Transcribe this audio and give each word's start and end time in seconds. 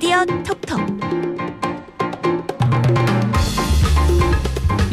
미디어 0.00 0.24
톡톡 0.24 0.78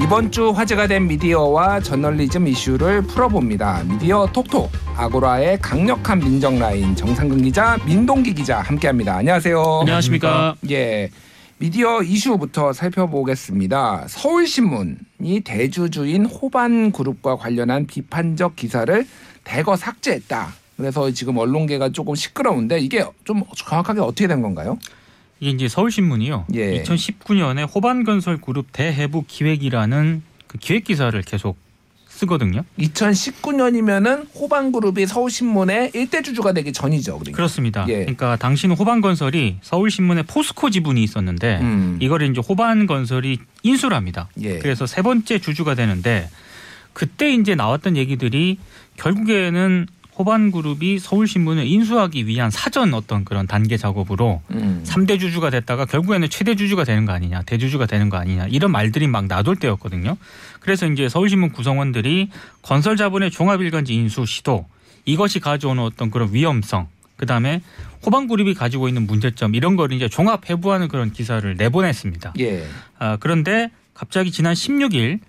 이번 0.02 0.32
주 0.32 0.50
화제가 0.50 0.88
된 0.88 1.06
미디어와 1.08 1.82
저널리즘 1.82 2.48
이슈를 2.48 3.04
풀어봅니다. 3.04 3.84
미디어 3.84 4.26
톡톡 4.34 4.72
아고라의 4.98 5.60
강력한 5.62 6.18
민정 6.18 6.58
라인 6.58 6.96
정상근 6.96 7.44
기자, 7.44 7.78
민동기 7.86 8.34
기자 8.34 8.62
함께합니다. 8.62 9.18
안녕하세요. 9.18 9.82
안녕하십니까. 9.82 10.56
예. 10.72 11.12
미디어 11.60 12.02
이슈부터 12.02 12.74
살펴보겠습니다. 12.74 14.06
서울신문이 14.08 15.42
대주주인 15.44 16.26
호반그룹과 16.26 17.36
관련한 17.36 17.86
비판적 17.86 18.56
기사를 18.56 19.06
대거 19.44 19.76
삭제했다. 19.76 20.66
그래서 20.78 21.10
지금 21.12 21.38
언론계가 21.38 21.90
조금 21.90 22.16
시끄러운데 22.16 22.80
이게 22.80 23.06
좀 23.24 23.44
정확하게 23.56 24.02
어떻게 24.02 24.28
된 24.28 24.42
건가요? 24.42 24.78
이게 25.40 25.52
이제 25.52 25.68
서울신문이요. 25.68 26.46
예. 26.54 26.84
2019년에 26.84 27.68
호반건설 27.74 28.38
그룹 28.42 28.68
대해부 28.72 29.24
기획이라는 29.28 30.24
그 30.48 30.58
기획 30.58 30.86
기사를 30.86 31.20
계속 31.24 31.58
쓰거든요. 32.16 32.64
2019년이면은 32.80 34.28
호반그룹이 34.36 35.06
서울신문의 35.06 35.92
일대 35.94 36.22
주주가 36.22 36.54
되기 36.54 36.72
전이죠. 36.72 37.20
그러니까. 37.20 37.36
그렇습니다. 37.36 37.86
예. 37.90 38.00
그러니까 38.00 38.38
당시는 38.38 38.78
호반건설이 38.78 39.58
서울신문에 39.62 40.24
포스코 40.24 40.70
지분이 40.70 41.04
있었는데 41.04 41.60
음. 41.62 41.98
이거를 42.02 42.30
이제 42.32 42.42
호반건설이 42.48 43.40
인수를 43.64 43.98
합니다. 43.98 44.30
예. 44.42 44.60
그래서 44.60 44.86
세 44.86 45.02
번째 45.02 45.40
주주가 45.40 45.76
되는데 45.76 46.30
그때 46.94 47.34
이제 47.34 47.56
나왔던 47.56 47.98
얘기들이 47.98 48.58
결국에는 48.96 49.88
호반그룹이 50.18 51.00
서울신문을 51.00 51.68
인수하기 51.68 52.28
위한 52.28 52.50
사전 52.50 52.94
어떤 52.94 53.26
그런 53.26 53.48
단계 53.48 53.76
작업으로 53.76 54.42
음. 54.52 54.82
삼대 54.84 55.18
주주가 55.18 55.50
됐다가 55.50 55.86
결국에는 55.86 56.30
최대 56.30 56.56
주주가 56.56 56.84
되는 56.84 57.06
거 57.06 57.12
아니냐, 57.12 57.42
대주주가 57.44 57.86
되는 57.86 58.10
거 58.10 58.18
아니냐 58.18 58.48
이런 58.48 58.72
말들이 58.72 59.08
막 59.08 59.26
나돌 59.28 59.58
때였거든요. 59.58 60.18
그래서 60.62 60.88
이제 60.88 61.10
서울신문 61.10 61.52
구성원들이 61.52 62.30
건설 62.62 62.96
자본의 62.96 63.32
종합일간지 63.32 63.94
인수 63.94 64.26
시도 64.26 64.66
이것이 65.04 65.40
가져오는 65.40 65.84
어떤 65.84 66.10
그런 66.10 66.34
위험성, 66.34 66.88
그 67.18 67.26
다음에 67.26 67.62
호반그룹이 68.06 68.54
가지고 68.54 68.88
있는 68.88 69.06
문제점 69.06 69.56
이런 69.56 69.76
걸 69.76 69.92
이제 69.92 70.08
종합 70.08 70.50
해부하는 70.50 70.88
그런 70.88 71.12
기사를 71.12 71.56
내보냈습니다. 71.56 72.34
예. 72.40 72.66
아, 73.00 73.18
그런데 73.20 73.70
갑자기 73.94 74.32
지난 74.32 74.54
16일 74.54 75.20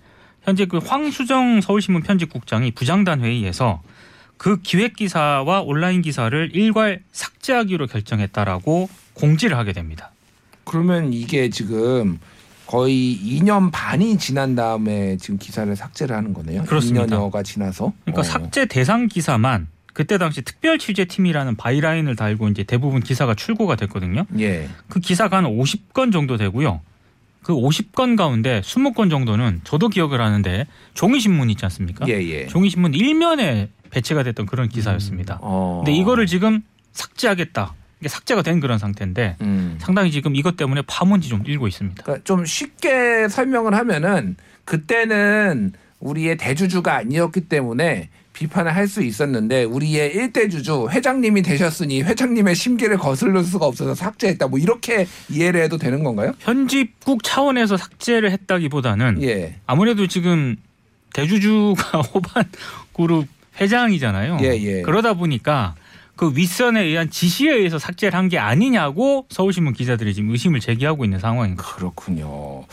현재 0.43 0.65
그 0.65 0.77
황수정 0.77 1.61
서울신문 1.61 2.03
편집국장이 2.03 2.71
부장단 2.71 3.21
회의에서 3.21 3.81
그 4.37 4.61
기획 4.61 4.95
기사와 4.95 5.61
온라인 5.61 6.01
기사를 6.01 6.51
일괄 6.53 7.01
삭제하기로 7.11 7.87
결정했다라고 7.87 8.89
공지를 9.13 9.57
하게 9.57 9.73
됩니다. 9.73 10.11
그러면 10.63 11.13
이게 11.13 11.49
지금 11.49 12.19
거의 12.67 13.17
2년 13.23 13.71
반이 13.71 14.17
지난 14.17 14.55
다음에 14.55 15.17
지금 15.17 15.37
기사를 15.37 15.73
삭제를 15.75 16.15
하는 16.15 16.33
거네요. 16.33 16.63
그렇습니다. 16.63 17.05
2년여가 17.05 17.43
지나서. 17.43 17.93
그러니까 18.03 18.21
어. 18.21 18.23
삭제 18.23 18.65
대상 18.65 19.07
기사만 19.07 19.67
그때 19.93 20.19
당시 20.19 20.43
특별 20.43 20.77
취재팀이라는 20.77 21.55
byline을 21.55 22.15
달고 22.15 22.49
이제 22.49 22.63
대부분 22.63 23.01
기사가 23.01 23.33
출고가 23.33 23.77
됐거든요. 23.77 24.25
예. 24.37 24.69
그 24.89 24.99
기사가 24.99 25.37
한 25.37 25.45
50건 25.45 26.11
정도 26.11 26.37
되고요. 26.37 26.81
그 27.41 27.53
50건 27.53 28.17
가운데 28.17 28.61
20건 28.61 29.09
정도는 29.09 29.61
저도 29.63 29.87
기억을 29.87 30.19
하는데 30.19 30.67
종이신문 30.93 31.49
있지 31.49 31.63
않습니까? 31.65 32.05
예, 32.09 32.13
예. 32.21 32.45
종이신문 32.47 32.93
일면에 32.93 33.69
배치가 33.89 34.23
됐던 34.23 34.45
그런 34.45 34.69
기사였습니다. 34.69 35.39
어. 35.41 35.81
근데 35.83 35.97
이거를 35.97 36.25
지금 36.27 36.61
삭제하겠다. 36.93 37.73
이게 37.99 38.09
삭제가 38.09 38.41
된 38.43 38.59
그런 38.59 38.77
상태인데 38.77 39.37
음. 39.41 39.77
상당히 39.79 40.11
지금 40.11 40.35
이것 40.35 40.55
때문에 40.55 40.83
파문이 40.85 41.27
좀 41.27 41.43
일고 41.45 41.67
있습니다. 41.67 42.03
그러니까 42.03 42.23
좀 42.23 42.45
쉽게 42.45 43.27
설명을 43.27 43.73
하면은 43.73 44.35
그때는 44.65 45.73
우리의 45.99 46.37
대주주가 46.37 46.95
아니었기 46.97 47.41
때문에 47.41 48.09
비판을 48.33 48.75
할 48.75 48.87
수 48.87 49.01
있었는데 49.01 49.63
우리의 49.63 50.13
일대 50.13 50.47
주주 50.47 50.87
회장님이 50.91 51.41
되셨으니 51.41 52.03
회장님의 52.03 52.53
심기를 52.53 52.97
거슬릴 52.97 53.43
수가 53.43 53.65
없어서 53.65 53.95
삭제했다. 53.95 54.47
뭐 54.47 54.59
이렇게 54.59 55.07
이해를 55.29 55.63
해도 55.63 55.77
되는 55.79 56.03
건가요? 56.03 56.33
편집국 56.39 57.23
차원에서 57.23 57.77
삭제를 57.77 58.29
했다기보다는 58.31 59.23
예. 59.23 59.55
아무래도 59.65 60.05
지금 60.05 60.55
대주주가 61.13 62.01
호반 62.13 62.45
그룹 62.93 63.25
회장이잖아요. 63.59 64.37
예, 64.41 64.47
예. 64.61 64.81
그러다 64.81 65.13
보니까 65.13 65.75
그 66.15 66.31
윗선에 66.35 66.81
의한 66.83 67.09
지시에 67.11 67.53
의해서 67.53 67.77
삭제를 67.77 68.17
한 68.17 68.27
게 68.29 68.39
아니냐고 68.39 69.25
서울신문 69.29 69.73
기자들이 69.73 70.13
지금 70.15 70.31
의심을 70.31 70.59
제기하고 70.59 71.03
있는 71.05 71.19
상황입니다. 71.19 71.63
그렇군요. 71.63 72.63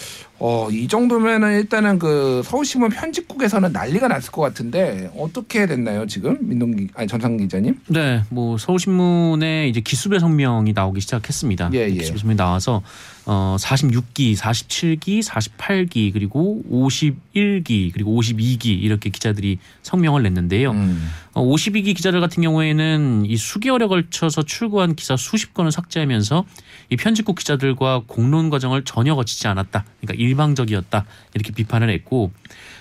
어, 0.40 0.68
이 0.70 0.88
정도면은 0.88 1.58
일단은 1.60 1.98
그 1.98 2.42
서울신문 2.44 2.90
편집국에서는 2.90 3.72
난리가 3.72 4.08
났을 4.08 4.32
것 4.32 4.42
같은데 4.42 5.10
어떻게 5.16 5.66
됐나요, 5.66 6.06
지금? 6.06 6.36
민동기 6.40 6.88
아니 6.94 7.06
전상 7.06 7.36
기자님? 7.36 7.78
네, 7.88 8.22
뭐 8.30 8.58
서울신문에 8.58 9.68
이제 9.68 9.80
기수배 9.80 10.18
성명이 10.18 10.72
나오기 10.72 11.00
시작했습니다. 11.00 11.70
예, 11.74 11.88
예. 11.88 11.92
기수배 11.92 12.18
성명이 12.18 12.36
나와서 12.36 12.82
어 13.26 13.56
46기, 13.58 14.36
47기, 14.36 15.22
48기 15.22 16.12
그리고 16.12 16.62
51기 16.70 17.92
그리고 17.92 18.20
52기 18.20 18.66
이렇게 18.66 19.10
기자들이 19.10 19.58
성명을 19.82 20.22
냈는데요. 20.24 20.72
음. 20.72 21.10
어, 21.34 21.42
52기 21.42 21.96
기자들 21.96 22.20
같은 22.20 22.42
경우에는 22.42 23.24
이 23.26 23.36
수개월에 23.36 23.86
걸쳐서 23.86 24.42
출고한 24.42 24.94
기사 24.94 25.16
수십 25.16 25.52
건을 25.54 25.72
삭제하면서 25.72 26.44
이 26.90 26.96
편집국 26.96 27.36
기자들과 27.36 28.02
공론 28.06 28.50
과정을 28.50 28.84
전혀 28.84 29.14
거치지 29.14 29.48
않았다. 29.48 29.84
그러니까 30.00 30.22
일방적이었다. 30.24 31.04
이렇게 31.34 31.52
비판을 31.52 31.90
했고 31.90 32.32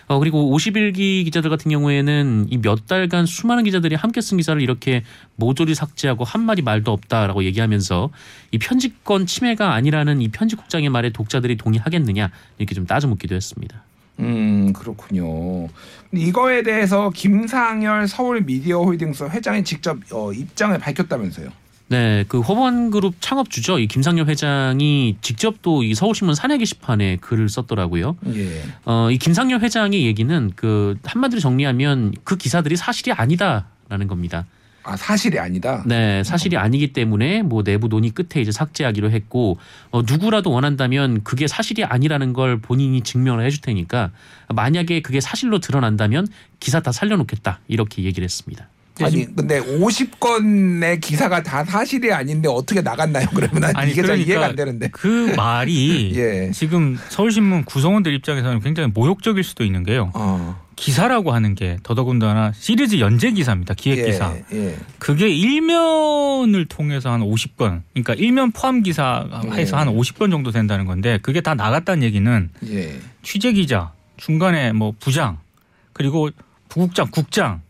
어, 0.08 0.20
그리고 0.20 0.56
51기 0.58 1.24
기자들 1.26 1.50
같은 1.50 1.72
경우에는 1.72 2.48
이 2.50 2.58
몇 2.58 2.88
달간 2.88 3.26
수많은 3.26 3.64
기자들이 3.64 3.96
함께 3.96 4.20
쓴 4.22 4.38
기사를 4.38 4.62
이렇게 4.62 5.04
모조리 5.36 5.76
삭제하고 5.76 6.24
한마디 6.24 6.62
말도 6.62 6.92
없다라고 6.92 7.44
얘기하면서 7.46 8.10
이 8.52 8.58
편집권 8.58 9.26
침해가 9.26 9.74
아니라는 9.74 10.22
이 10.22 10.30
편집국장의 10.30 10.90
말에 10.90 11.10
독자들이 11.12 11.58
동의하겠느냐 11.58 12.30
이렇게 12.58 12.76
좀 12.76 12.86
따져묻기도 12.86 13.36
했습니다. 13.36 13.84
음 14.20 14.72
그렇군요. 14.74 15.68
이거에 16.14 16.62
대해서 16.64 17.10
김상열 17.10 18.08
서울 18.08 18.42
미디어 18.42 18.82
홀딩스 18.84 19.24
회장이 19.26 19.64
직접 19.64 19.98
어, 20.12 20.32
입장을 20.32 20.78
밝혔다면서요. 20.78 21.50
네, 21.90 22.24
그 22.28 22.40
호번그룹 22.40 23.16
창업주죠. 23.20 23.78
이 23.80 23.88
김상열 23.88 24.28
회장이 24.28 25.18
직접 25.22 25.62
또 25.62 25.84
이 25.84 25.94
서울신문 25.94 26.34
사내 26.34 26.58
게시판에 26.58 27.18
글을 27.18 27.50
썼더라고요. 27.50 28.16
예. 28.36 28.64
어, 28.86 29.10
이 29.12 29.18
김상열 29.18 29.60
회장의 29.60 30.06
얘기는 30.06 30.52
그 30.56 30.96
한마디로 31.04 31.40
정리하면 31.42 32.14
그 32.24 32.38
기사들이 32.38 32.76
사실이 32.78 33.12
아니다라는 33.12 34.08
겁니다. 34.08 34.46
아 34.86 34.98
사실이 34.98 35.40
아니다. 35.40 35.84
네, 35.86 36.24
사실이 36.24 36.58
아니기 36.58 36.92
때문에 36.92 37.42
뭐 37.42 37.64
내부 37.64 37.88
논의 37.88 38.10
끝에 38.12 38.42
이제 38.42 38.52
삭제하기로 38.52 39.12
했고 39.12 39.58
어, 39.92 40.02
누구라도 40.02 40.52
원한다면 40.52 41.24
그게 41.24 41.48
사실이 41.48 41.86
아니라는 41.86 42.34
걸 42.34 42.60
본인이 42.60 43.02
증명을 43.02 43.46
해줄 43.46 43.62
테니까 43.62 44.12
만약에 44.50 45.02
그게 45.02 45.22
사실로 45.22 45.60
드러난다면 45.60 46.28
기사 46.60 46.82
다 46.82 46.92
살려놓겠다 46.92 47.60
이렇게 47.68 48.04
얘기를 48.04 48.26
했습니다. 48.26 48.68
아니 49.02 49.26
근데 49.36 49.60
50건의 49.60 51.02
기사가 51.02 51.42
다 51.42 51.64
사실이 51.64 52.12
아닌데 52.14 52.48
어떻게 52.48 52.82
나갔나요? 52.82 53.28
그러면 53.34 53.62
난 53.62 53.76
아니, 53.76 53.92
이게 53.92 54.02
잘 54.02 54.10
그러니까 54.10 54.28
이해가 54.32 54.46
안 54.48 54.56
되는데. 54.56 54.90
그 54.92 55.34
말이 55.36 56.12
예. 56.16 56.52
지금 56.52 56.98
서울신문 57.10 57.66
구성원들 57.66 58.14
입장에서는 58.14 58.60
굉장히 58.60 58.92
모욕적일 58.94 59.44
수도 59.44 59.64
있는 59.64 59.84
게요. 59.84 60.12
어. 60.14 60.62
기사라고 60.76 61.34
하는 61.34 61.56
게 61.56 61.78
더더군다나 61.84 62.52
시리즈 62.56 63.00
연재 63.00 63.32
기사입니다. 63.32 63.74
기획 63.74 64.06
기사. 64.06 64.36
예. 64.52 64.58
예. 64.58 64.78
그게 65.00 65.30
일면을 65.30 66.66
통해서 66.66 67.12
한 67.12 67.22
50건, 67.22 67.82
그러니까 67.94 68.14
일면 68.16 68.52
포함 68.52 68.82
기사해서 68.82 69.78
예. 69.78 69.80
한 69.80 69.88
50건 69.88 70.32
정도 70.32 70.52
된다는 70.52 70.86
건데 70.86 71.20
그게 71.22 71.42
다 71.42 71.54
나갔다는 71.54 72.04
얘기는 72.04 72.50
예. 72.68 73.00
취재 73.22 73.54
기자, 73.54 73.92
중간에 74.18 74.72
뭐 74.74 74.94
부장, 75.00 75.38
그리고 75.94 76.30
부국장, 76.70 77.08
국장 77.12 77.62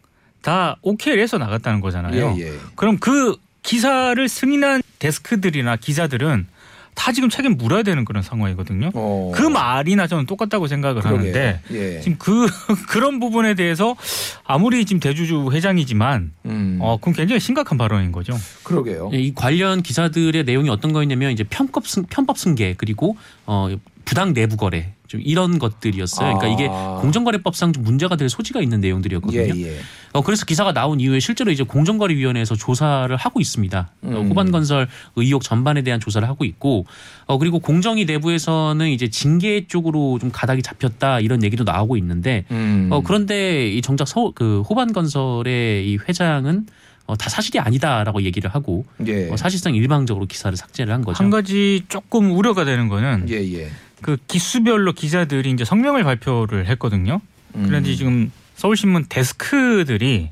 다 0.44 0.76
오케이를 0.82 1.24
해서 1.24 1.38
나갔다는 1.40 1.80
거잖아요. 1.82 2.36
예. 2.38 2.42
예. 2.42 2.54
그럼 2.76 2.98
그 3.00 3.36
기사를 3.64 4.28
승인한 4.30 4.84
데스크들이나 5.00 5.78
기자들은 5.78 6.48
다 6.96 7.12
지금 7.12 7.30
책임 7.30 7.58
물어야 7.58 7.82
되는 7.82 8.06
그런 8.06 8.22
상황이거든요. 8.22 8.92
어. 8.94 9.32
그 9.34 9.42
말이나 9.42 10.06
저는 10.06 10.26
똑같다고 10.28 10.68
생각을 10.68 11.02
그러게요. 11.02 11.20
하는데 11.20 11.60
예. 11.72 12.00
지금 12.02 12.18
그 12.20 12.46
그런 12.88 13.20
부분에 13.20 13.56
대해서 13.56 13.96
아무리 14.44 14.86
지금 14.86 15.00
대주주 15.00 15.50
회장이지만 15.52 16.34
음. 16.46 16.78
어 16.82 16.98
그건 16.98 17.14
굉장히 17.16 17.40
심각한 17.40 17.78
발언인 17.80 18.12
거죠. 18.12 18.38
그러게요. 18.64 19.10
이 19.14 19.34
관련 19.34 19.82
기사들의 19.82 20.44
내용이 20.44 20.70
어떤 20.70 20.94
거였냐면 20.94 21.32
이제 21.32 21.44
편법 21.44 21.88
승, 21.88 22.04
편법 22.04 22.38
승계 22.38 22.76
그리고 22.78 23.18
어 23.48 23.70
부당 24.06 24.34
내부 24.34 24.58
거래 24.58 24.94
좀 25.08 25.22
이런 25.24 25.60
것들이었어요. 25.60 26.38
그러니까 26.38 26.48
이게 26.48 26.68
아. 26.72 26.98
공정거래법상 27.02 27.74
좀 27.74 27.84
문제가 27.84 28.16
될 28.16 28.30
소지가 28.30 28.62
있는 28.62 28.82
내용들이었거든요. 28.82 29.56
예, 29.56 29.68
예. 29.68 29.80
어, 30.12 30.22
그래서 30.22 30.46
기사가 30.46 30.74
나온 30.74 31.00
이후에 31.00 31.20
실제로 31.20 31.52
이제 31.52 31.64
공정거래위원회에서 31.64 32.56
조사를 32.56 33.16
하고 33.16 33.40
있습니다. 33.40 33.92
어, 34.02 34.08
음. 34.08 34.30
호반건설 34.30 34.88
의혹 35.16 35.44
전반에 35.44 35.84
대한 35.84 36.00
조사를 36.00 36.28
하고 36.28 36.46
있고, 36.46 36.86
어, 37.26 37.38
그리고 37.38 37.60
공정위 37.60 38.06
내부에서는 38.06 38.90
이제 38.90 39.10
징계 39.10 39.68
쪽으로 39.68 40.18
좀 40.20 40.32
가닥이 40.32 40.64
잡혔다 40.64 41.20
이런 41.20 41.44
얘기도 41.44 41.64
나오고 41.64 41.96
있는데, 41.98 42.46
음. 42.52 42.90
어, 42.92 43.02
그런데 43.02 43.70
이 43.70 43.82
정작 43.82 44.08
서, 44.08 44.32
그 44.34 44.62
호반건설의 44.62 45.90
이 45.90 45.98
회장은 45.98 46.66
어, 47.06 47.16
다 47.18 47.30
사실이 47.30 47.60
아니다라고 47.60 48.24
얘기를 48.24 48.50
하고 48.50 48.86
예. 49.06 49.30
어, 49.30 49.36
사실상 49.36 49.76
일방적으로 49.76 50.26
기사를 50.26 50.56
삭제를 50.56 50.94
한 50.94 51.04
거죠. 51.04 51.22
한 51.22 51.30
가지 51.30 51.84
조금 51.90 52.32
우려가 52.32 52.64
되는 52.64 52.88
거는 52.88 53.28
예, 53.30 53.36
예. 53.54 53.70
그 54.04 54.18
기수별로 54.28 54.94
기자들이 54.94 55.50
이제 55.50 55.66
성명을 55.66 56.04
발표를 56.04 56.68
했거든요. 56.68 57.22
음. 57.56 57.66
그런데 57.66 57.96
지금 57.96 58.32
서울신문 58.56 59.06
데스크들이 59.10 60.30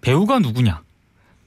배우가 0.00 0.40
누구냐, 0.40 0.82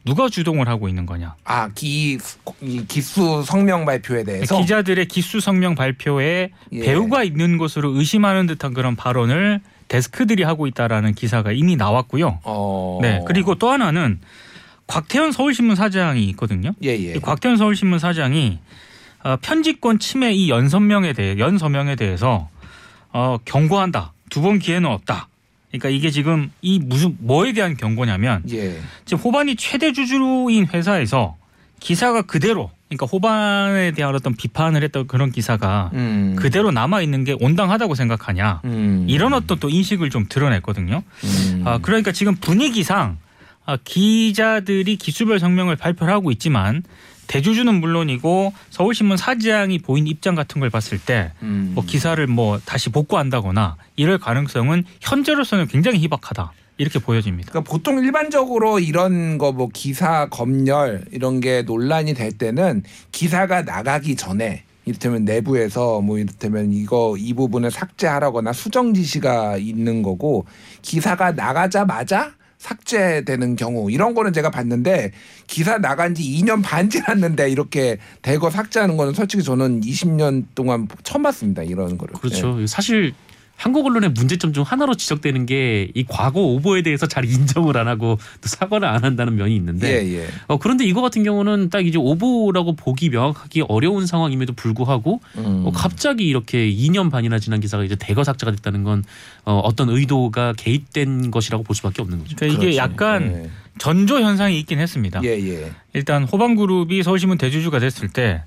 누가 0.06 0.30
주동을 0.30 0.69
하고 0.69 0.88
있는 0.88 1.06
거냐, 1.06 1.36
아, 1.44 1.69
기, 1.75 2.18
이 2.62 2.86
기수 2.88 3.44
성명 3.44 3.86
발표에 3.86 4.24
대해서 4.24 4.60
기자들의 4.60 5.07
기수 5.07 5.40
성명 5.40 5.75
발표에 5.75 6.51
예. 6.72 6.80
배우가 6.80 7.24
있는 7.24 7.57
것으로 7.57 7.90
의심하는 7.98 8.48
듯한 8.48 8.74
그런 8.74 8.95
발언을 8.95 9.60
데스크들이 9.90 10.44
하고 10.44 10.68
있다라는 10.68 11.16
기사가 11.16 11.52
이미 11.52 11.75
나왔고요. 11.75 12.40
어. 12.44 13.00
네, 13.02 13.22
그리고 13.28 13.56
또 13.56 13.69
하나는 13.69 14.19
곽태현 14.88 15.31
서울신문 15.31 15.75
사장이 15.75 16.24
있거든요. 16.30 16.74
예, 16.84 16.90
예. 16.90 17.13
이 17.16 17.19
곽태현 17.19 17.57
서울신문 17.57 18.00
사장이 18.00 18.60
어, 19.30 19.38
편집권 19.42 20.00
침해 20.00 20.34
이 20.34 20.50
연서명에 20.50 21.14
대해 21.14 21.38
연서명에 21.38 21.96
대해서 21.96 22.50
어, 23.14 23.38
경고한다. 23.46 24.14
두 24.30 24.42
번 24.42 24.60
기회는 24.60 24.90
없다. 24.90 25.28
그러니까 25.70 25.90
이게 25.90 26.10
지금 26.10 26.52
이 26.62 26.80
무슨 26.80 27.16
뭐에 27.20 27.54
대한 27.54 27.78
경고냐면 27.78 28.42
예. 28.52 28.80
지금 29.06 29.22
호반이 29.24 29.56
최대 29.56 29.92
주주인 29.94 30.66
회사에서 30.68 31.36
기사가 31.80 32.24
그대로 32.24 32.72
그러니까 32.88 33.06
호반에 33.06 33.92
대한 33.92 34.16
어떤 34.16 34.34
비판을 34.36 34.84
했던 34.84 35.06
그런 35.08 35.31
기사가 35.31 35.92
음. 35.94 36.36
그대로 36.38 36.72
남아 36.72 37.02
있는 37.02 37.24
게 37.24 37.36
온당하다고 37.40 37.94
생각하냐 37.94 38.62
음. 38.66 39.06
이런 39.08 39.34
어떤 39.34 39.60
또 39.60 39.70
인식을 39.70 40.10
좀 40.10 40.26
드러냈거든요. 40.28 41.04
음. 41.24 41.62
아, 41.66 41.78
그러니까 41.80 42.12
지금 42.12 42.36
분위기상 42.36 43.18
아, 43.66 43.78
기자들이 43.84 44.96
기수별 44.96 45.40
성명을 45.40 45.76
발표를 45.76 46.12
하고 46.12 46.31
있지만 46.31 46.81
대주주는 47.30 47.74
물론이고 47.74 48.54
서울신문 48.72 49.16
사장이 49.16 49.78
보인 49.80 50.08
입장 50.08 50.34
같은 50.36 50.60
걸 50.60 50.70
봤을 50.72 50.98
때뭐 50.98 51.31
음. 51.44 51.76
기사를 51.86 52.26
뭐 52.28 52.60
다시 52.66 52.90
복구한다거나 52.90 53.78
이럴 53.96 54.18
가능성은 54.18 54.84
현재로서는 55.00 55.68
굉장히 55.68 56.00
희박하다 56.00 56.52
이렇게 56.78 56.98
보여집니다. 56.98 57.52
그러니까 57.52 57.70
보통 57.72 58.04
일반적으로 58.04 58.80
이런 58.80 59.38
거 59.38 59.52
뭐 59.52 59.70
기사 59.72 60.28
검열 60.30 61.06
이런 61.12 61.40
게 61.40 61.62
논란이 61.62 62.14
될 62.16 62.31
때는 62.31 62.84
기사가 63.12 63.62
나가기 63.62 64.16
전에 64.16 64.64
이를테면 64.86 65.24
내부에서 65.26 66.02
뭐 66.02 66.18
이를테면 66.18 66.74
이거 66.74 67.16
이 67.18 67.34
부분을 67.36 67.70
삭제하라거나 67.70 68.54
수정 68.54 68.94
지시가 68.96 69.58
있는 69.58 70.02
거고 70.02 70.46
기사가 70.81 71.34
나가자마자 71.34 72.31
삭제되는 72.59 73.56
경우 73.56 73.89
이런 73.89 74.13
거는 74.13 74.33
제가 74.33 74.51
봤는데 74.51 75.11
기사 75.47 75.77
나간 75.77 76.13
지 76.13 76.23
2년 76.23 76.61
반 76.61 76.89
지났는데 76.89 77.50
이렇게 77.50 77.97
대거 78.21 78.50
삭제하는 78.50 78.97
거는 78.97 79.13
솔직히 79.13 79.44
저는 79.44 79.81
20년 79.81 80.45
동안 80.56 80.88
처음 81.03 81.23
봤습니다 81.23 81.63
이런 81.63 81.97
거를. 81.97 82.13
그렇죠. 82.15 82.65
사실 82.67 83.13
한국 83.59 83.85
언론의 83.85 84.11
문제점 84.11 84.53
중 84.53 84.63
하나로 84.63 84.95
지적되는 84.95 85.45
게 85.45 85.89
이 85.94 86.06
과거 86.07 86.41
오보에 86.41 86.81
대해서 86.81 87.07
잘 87.07 87.25
인정을 87.25 87.77
안 87.77 87.88
하고 87.88 88.17
또 88.41 88.47
사과를 88.47 88.88
안 88.88 89.03
한다는 89.03 89.35
면이 89.35 89.51
예, 89.51 89.56
있는데 89.56 90.19
예. 90.19 90.27
어, 90.47 90.57
그런데 90.57 90.85
이거 90.85 91.01
같은 91.01 91.23
경우는 91.23 91.69
딱 91.69 91.85
이제 91.85 91.97
오보라고 91.97 92.75
보기 92.75 93.09
명확하기 93.09 93.63
어려운 93.67 94.06
상황임에도 94.06 94.53
불구하고 94.53 95.21
음. 95.38 95.63
어, 95.65 95.71
갑자기 95.71 96.27
이렇게 96.27 96.69
2년 96.71 97.11
반이나 97.11 97.39
지난 97.39 97.59
기사가 97.59 97.83
이제 97.83 97.95
대거 97.95 98.23
삭제가 98.23 98.51
됐다는 98.51 98.83
건 98.83 99.03
어, 99.45 99.59
어떤 99.63 99.89
의도가 99.89 100.53
개입된 100.57 101.31
것이라고 101.31 101.63
볼 101.63 101.75
수밖에 101.75 102.01
없는 102.01 102.19
거죠. 102.19 102.35
그러니까 102.35 102.57
이게 102.57 102.71
그렇지. 102.71 102.77
약간 102.77 103.50
전조 103.77 104.19
현상이 104.19 104.59
있긴 104.59 104.79
했습니다. 104.79 105.21
예, 105.23 105.29
예. 105.29 105.71
일단 105.94 106.23
호반그룹이 106.23 107.03
서울신문 107.03 107.38
대주주가 107.38 107.79
됐을 107.79 108.09
때 108.09 108.44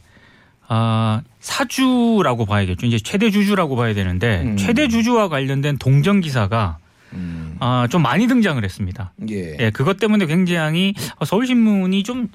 아, 0.74 1.20
사주라고 1.40 2.46
봐야겠죠. 2.46 2.86
이제 2.86 2.98
최대 2.98 3.30
주주라고 3.30 3.76
봐야 3.76 3.92
되는데 3.92 4.40
음. 4.42 4.56
최대 4.56 4.88
주주와 4.88 5.28
관련된 5.28 5.76
동정 5.76 6.20
기사가 6.20 6.78
음. 7.12 7.56
아, 7.60 7.86
좀 7.90 8.00
많이 8.00 8.26
등장을 8.26 8.64
했습니다. 8.64 9.12
예. 9.28 9.56
예, 9.60 9.70
그것 9.70 9.98
때문에 9.98 10.24
굉장히 10.24 10.94
서울신문이 11.22 12.04
좀 12.04 12.28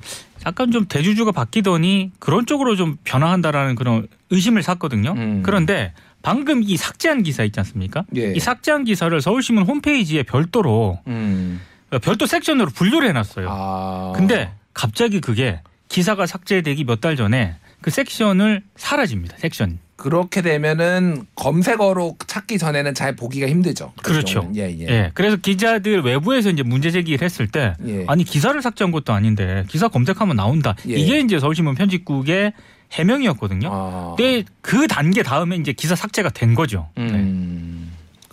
약간 0.45 0.69
좀 0.71 0.85
대주주가 0.85 1.31
바뀌더니 1.31 2.11
그런 2.19 2.45
쪽으로 2.45 2.75
좀 2.75 2.97
변화한다라는 3.05 3.73
그런 3.73 4.07
의심을 4.29 4.61
샀거든요. 4.61 5.13
음. 5.17 5.41
그런데 5.43 5.93
방금 6.21 6.61
이 6.61 6.77
삭제한 6.77 7.23
기사 7.23 7.43
있지 7.43 7.59
않습니까? 7.59 8.03
예. 8.15 8.33
이 8.33 8.39
삭제한 8.39 8.83
기사를 8.83 9.19
서울신문 9.19 9.63
홈페이지에 9.63 10.21
별도로 10.21 10.99
음. 11.07 11.59
별도 12.03 12.27
섹션으로 12.27 12.67
분류를 12.69 13.09
해놨어요. 13.09 13.47
아. 13.49 14.13
근데 14.15 14.51
갑자기 14.75 15.21
그게 15.21 15.59
기사가 15.89 16.27
삭제되기 16.27 16.83
몇 16.83 17.01
달 17.01 17.15
전에 17.15 17.55
그 17.81 17.91
섹션을 17.91 18.63
사라집니다. 18.75 19.37
섹션. 19.37 19.79
그렇게 19.97 20.43
되면은 20.43 21.25
검색어로 21.35 22.17
찾기 22.27 22.59
전에는 22.59 22.93
잘 22.93 23.15
보기가 23.15 23.47
힘들죠. 23.47 23.93
그 24.01 24.11
그렇죠. 24.11 24.49
예, 24.55 24.69
예. 24.69 24.87
예. 24.87 25.11
그래서 25.15 25.37
기자들 25.37 26.01
외부에서 26.01 26.51
이제 26.51 26.61
문제 26.61 26.91
제기를 26.91 27.25
했을 27.25 27.47
때 27.47 27.73
예. 27.85 28.05
아니 28.07 28.23
기사를 28.23 28.61
삭제한 28.61 28.91
것도 28.91 29.11
아닌데 29.11 29.65
기사 29.67 29.87
검색하면 29.87 30.35
나온다. 30.35 30.75
예. 30.87 30.93
이게 30.93 31.19
이제 31.19 31.39
서울신문 31.39 31.73
편집국의 31.73 32.53
해명이었거든요. 32.91 33.69
아. 33.71 34.15
근데 34.15 34.43
그 34.61 34.87
단계 34.87 35.23
다음에 35.23 35.55
이제 35.55 35.73
기사 35.73 35.95
삭제가 35.95 36.29
된 36.29 36.53
거죠. 36.53 36.89
네. 36.95 37.33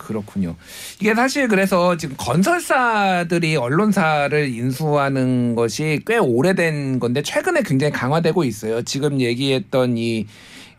음. 0.05 0.15
그렇군요. 0.15 0.55
이게 0.99 1.13
사실 1.13 1.47
그래서 1.47 1.97
지금 1.97 2.15
건설사들이 2.17 3.55
언론사를 3.55 4.47
인수하는 4.53 5.55
것이 5.55 6.01
꽤 6.05 6.17
오래된 6.17 6.99
건데 6.99 7.21
최근에 7.21 7.61
굉장히 7.63 7.91
강화되고 7.91 8.43
있어요. 8.43 8.81
지금 8.83 9.19
얘기했던 9.19 9.97
이 9.97 10.27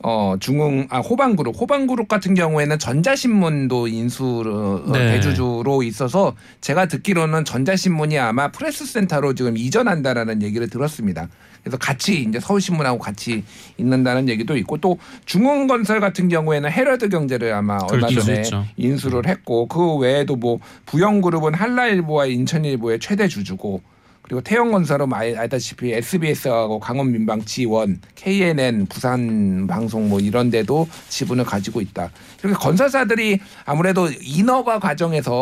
어, 0.02 0.36
중흥, 0.38 0.88
아, 0.90 0.98
호방그룹. 0.98 1.54
호방그룹 1.58 2.08
같은 2.08 2.34
경우에는 2.34 2.78
전자신문도 2.78 3.88
인수, 3.88 4.84
어, 4.86 4.92
네. 4.92 5.12
대주주로 5.12 5.82
있어서 5.82 6.34
제가 6.60 6.86
듣기로는 6.86 7.44
전자신문이 7.44 8.18
아마 8.18 8.50
프레스센터로 8.52 9.34
지금 9.34 9.56
이전한다라는 9.56 10.42
얘기를 10.42 10.68
들었습니다. 10.68 11.28
그래서 11.62 11.78
같이 11.78 12.22
이제 12.22 12.38
서울신문하고 12.38 12.98
같이 12.98 13.42
있는다는 13.76 14.28
얘기도 14.28 14.56
있고 14.58 14.76
또 14.76 14.98
중흥건설 15.24 15.98
같은 15.98 16.28
경우에는 16.28 16.70
헤럴드 16.70 17.08
경제를 17.08 17.52
아마 17.54 17.78
얼마 17.90 18.06
그렇죠. 18.06 18.20
전에 18.20 18.36
그렇죠. 18.36 18.64
인수를 18.76 19.26
했고 19.26 19.66
그 19.66 19.96
외에도 19.96 20.36
뭐 20.36 20.60
부영그룹은 20.84 21.54
한라일보와 21.54 22.26
인천일보의 22.26 23.00
최대 23.00 23.26
주주고 23.26 23.82
그리고 24.26 24.40
태영건설은 24.40 25.12
알- 25.12 25.36
알다시피 25.38 25.92
SBS하고 25.92 26.80
강원민방 26.80 27.44
지원, 27.44 28.00
KNN, 28.16 28.86
부산방송 28.86 30.08
뭐 30.08 30.18
이런 30.20 30.50
데도 30.50 30.88
지분을 31.08 31.44
가지고 31.44 31.80
있다. 31.80 32.10
이렇게 32.42 32.56
건설사들이 32.58 33.38
아무래도 33.64 34.08
인허가 34.20 34.78
과정에서 34.80 35.32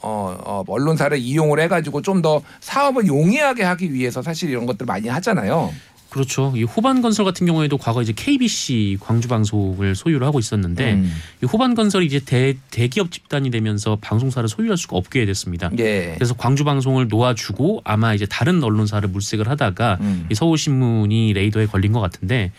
어, 0.00 0.36
어, 0.44 0.64
언론사를 0.68 1.16
이용을 1.18 1.60
해가지고 1.60 2.02
좀 2.02 2.24
더 2.24 2.40
사업을 2.60 3.06
용이하게 3.06 3.64
하기 3.64 3.92
위해서 3.92 4.22
사실 4.22 4.48
이런 4.48 4.64
것들 4.64 4.86
많이 4.86 5.08
하잖아요. 5.08 5.70
그렇죠. 6.14 6.52
이 6.54 6.62
호반 6.62 7.02
건설 7.02 7.24
같은 7.24 7.44
경우에도 7.44 7.76
과거 7.76 8.00
이제 8.00 8.12
KBC 8.14 8.98
광주 9.00 9.26
방송을 9.26 9.96
소유를 9.96 10.24
하고 10.24 10.38
있었는데 10.38 10.92
음. 10.92 11.12
이 11.42 11.46
호반 11.46 11.74
건설이 11.74 12.06
이제 12.06 12.20
대, 12.20 12.54
대기업 12.70 13.10
집단이 13.10 13.50
되면서 13.50 13.98
방송사를 14.00 14.48
소유할 14.48 14.76
수가 14.76 14.96
없게 14.96 15.26
됐습니다. 15.26 15.72
예. 15.80 16.14
그래서 16.14 16.34
광주 16.34 16.62
방송을 16.62 17.08
놓아주고 17.08 17.80
아마 17.82 18.14
이제 18.14 18.26
다른 18.26 18.62
언론사를 18.62 19.08
물색을 19.08 19.48
하다가 19.48 19.98
음. 20.02 20.26
이 20.30 20.36
서울신문이 20.36 21.32
레이더에 21.32 21.66
걸린 21.66 21.90
것 21.90 21.98
같은데 21.98 22.52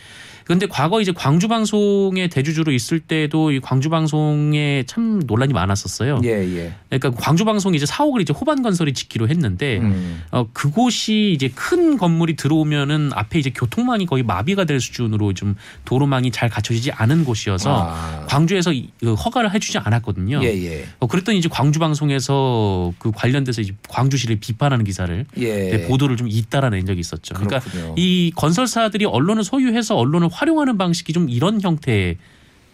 근데 0.46 0.66
과거 0.66 1.00
이제 1.00 1.10
광주 1.12 1.48
방송의 1.48 2.28
대주주로 2.28 2.70
있을 2.70 3.00
때도 3.00 3.50
이 3.50 3.58
광주 3.60 3.90
방송에 3.90 4.84
참 4.86 5.20
논란이 5.26 5.52
많았었어요. 5.52 6.20
예, 6.22 6.28
예. 6.30 6.72
그러니까 6.88 7.10
광주 7.20 7.44
방송이 7.44 7.76
이제 7.76 7.84
사옥을 7.84 8.22
이제 8.22 8.32
호반 8.32 8.62
건설이 8.62 8.92
짓기로 8.92 9.28
했는데 9.28 9.78
음. 9.78 10.22
어 10.30 10.46
그곳이 10.52 11.32
이제 11.34 11.48
큰 11.52 11.96
건물이 11.98 12.36
들어오면은 12.36 13.10
앞에 13.12 13.40
이제 13.40 13.50
교통망이 13.50 14.06
거의 14.06 14.22
마비가 14.22 14.64
될 14.64 14.78
수준으로 14.80 15.32
좀 15.34 15.56
도로망이 15.84 16.30
잘 16.30 16.48
갖춰지지 16.48 16.92
않은 16.92 17.24
곳이어서 17.24 17.88
아. 17.90 18.24
광주에서 18.28 18.72
이- 18.72 18.90
그 19.00 19.14
허가를 19.14 19.52
해주지 19.52 19.78
않았거든요. 19.78 20.40
예, 20.44 20.48
예. 20.64 20.84
어 21.00 21.08
그랬더니 21.08 21.38
이제 21.38 21.48
광주 21.50 21.80
방송에서 21.80 22.92
그 23.00 23.10
관련돼서 23.10 23.62
이제 23.62 23.72
광주시를 23.88 24.36
비판하는 24.36 24.84
기사를 24.84 25.26
예. 25.38 25.70
네, 25.70 25.86
보도를 25.88 26.16
좀 26.16 26.28
잇따라 26.28 26.70
낸 26.70 26.86
적이 26.86 27.00
있었죠. 27.00 27.34
그러니까 27.34 27.58
그렇군요. 27.58 27.94
이 27.98 28.30
건설사들이 28.36 29.06
언론을 29.06 29.42
소유해서 29.42 29.96
언론을 29.96 30.28
활용하는 30.36 30.76
방식이 30.76 31.12
좀 31.12 31.28
이런 31.28 31.60
형태 31.60 32.16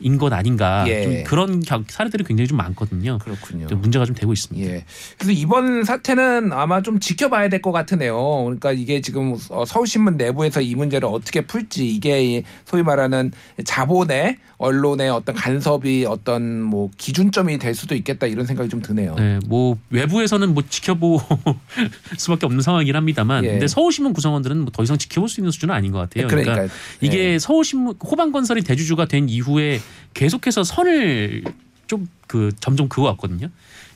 인것 0.02 0.32
아닌가 0.32 0.84
예. 0.88 1.02
좀 1.04 1.24
그런 1.24 1.60
겨- 1.60 1.82
사례들이 1.88 2.24
굉장히 2.24 2.48
좀 2.48 2.58
많거든요. 2.58 3.18
그렇군요. 3.18 3.66
좀 3.66 3.80
문제가 3.80 4.04
좀 4.04 4.14
되고 4.14 4.32
있습니다. 4.32 4.68
예. 4.70 4.84
그래서 5.18 5.32
이번 5.32 5.84
사태는 5.84 6.52
아마 6.52 6.82
좀 6.82 7.00
지켜봐야 7.00 7.48
될 7.48 7.62
것 7.62 7.70
같으네요. 7.72 8.16
그러니까 8.44 8.72
이게 8.72 9.00
지금 9.00 9.36
어, 9.50 9.64
서울신문 9.64 10.16
내부에서 10.16 10.60
이 10.60 10.74
문제를 10.74 11.08
어떻게 11.08 11.42
풀지 11.46 11.86
이게 11.88 12.42
소위 12.64 12.82
말하는 12.82 13.30
자본의 13.64 14.38
언론의 14.58 15.10
어떤 15.10 15.34
간섭이 15.34 16.04
어떤 16.06 16.60
뭐 16.62 16.88
기준점이 16.96 17.58
될 17.58 17.74
수도 17.74 17.94
있겠다 17.96 18.26
이런 18.26 18.46
생각이 18.46 18.68
좀 18.68 18.80
드네요. 18.80 19.14
네, 19.16 19.38
뭐 19.46 19.76
외부에서는 19.90 20.54
뭐 20.54 20.62
지켜볼 20.68 21.18
수밖에 22.16 22.46
없는 22.46 22.62
상황이긴 22.62 22.94
합니다만, 22.96 23.44
예. 23.44 23.48
근데 23.52 23.66
서울신문 23.66 24.12
구성원들은 24.12 24.58
뭐 24.58 24.72
더 24.72 24.82
이상 24.82 24.96
지켜볼 24.96 25.28
수 25.28 25.40
있는 25.40 25.50
수준은 25.50 25.74
아닌 25.74 25.92
것 25.92 25.98
같아요. 25.98 26.26
그러니까, 26.28 26.52
그러니까 26.54 26.74
이게 27.02 27.38
서울신문 27.38 27.96
호반건설이 28.02 28.62
대주주가 28.62 29.04
된 29.04 29.28
이후에 29.28 29.80
계속해서 30.14 30.64
선을 30.64 31.44
좀 31.86 32.06
그 32.32 32.50
점점 32.60 32.88
그어왔거든요. 32.88 33.48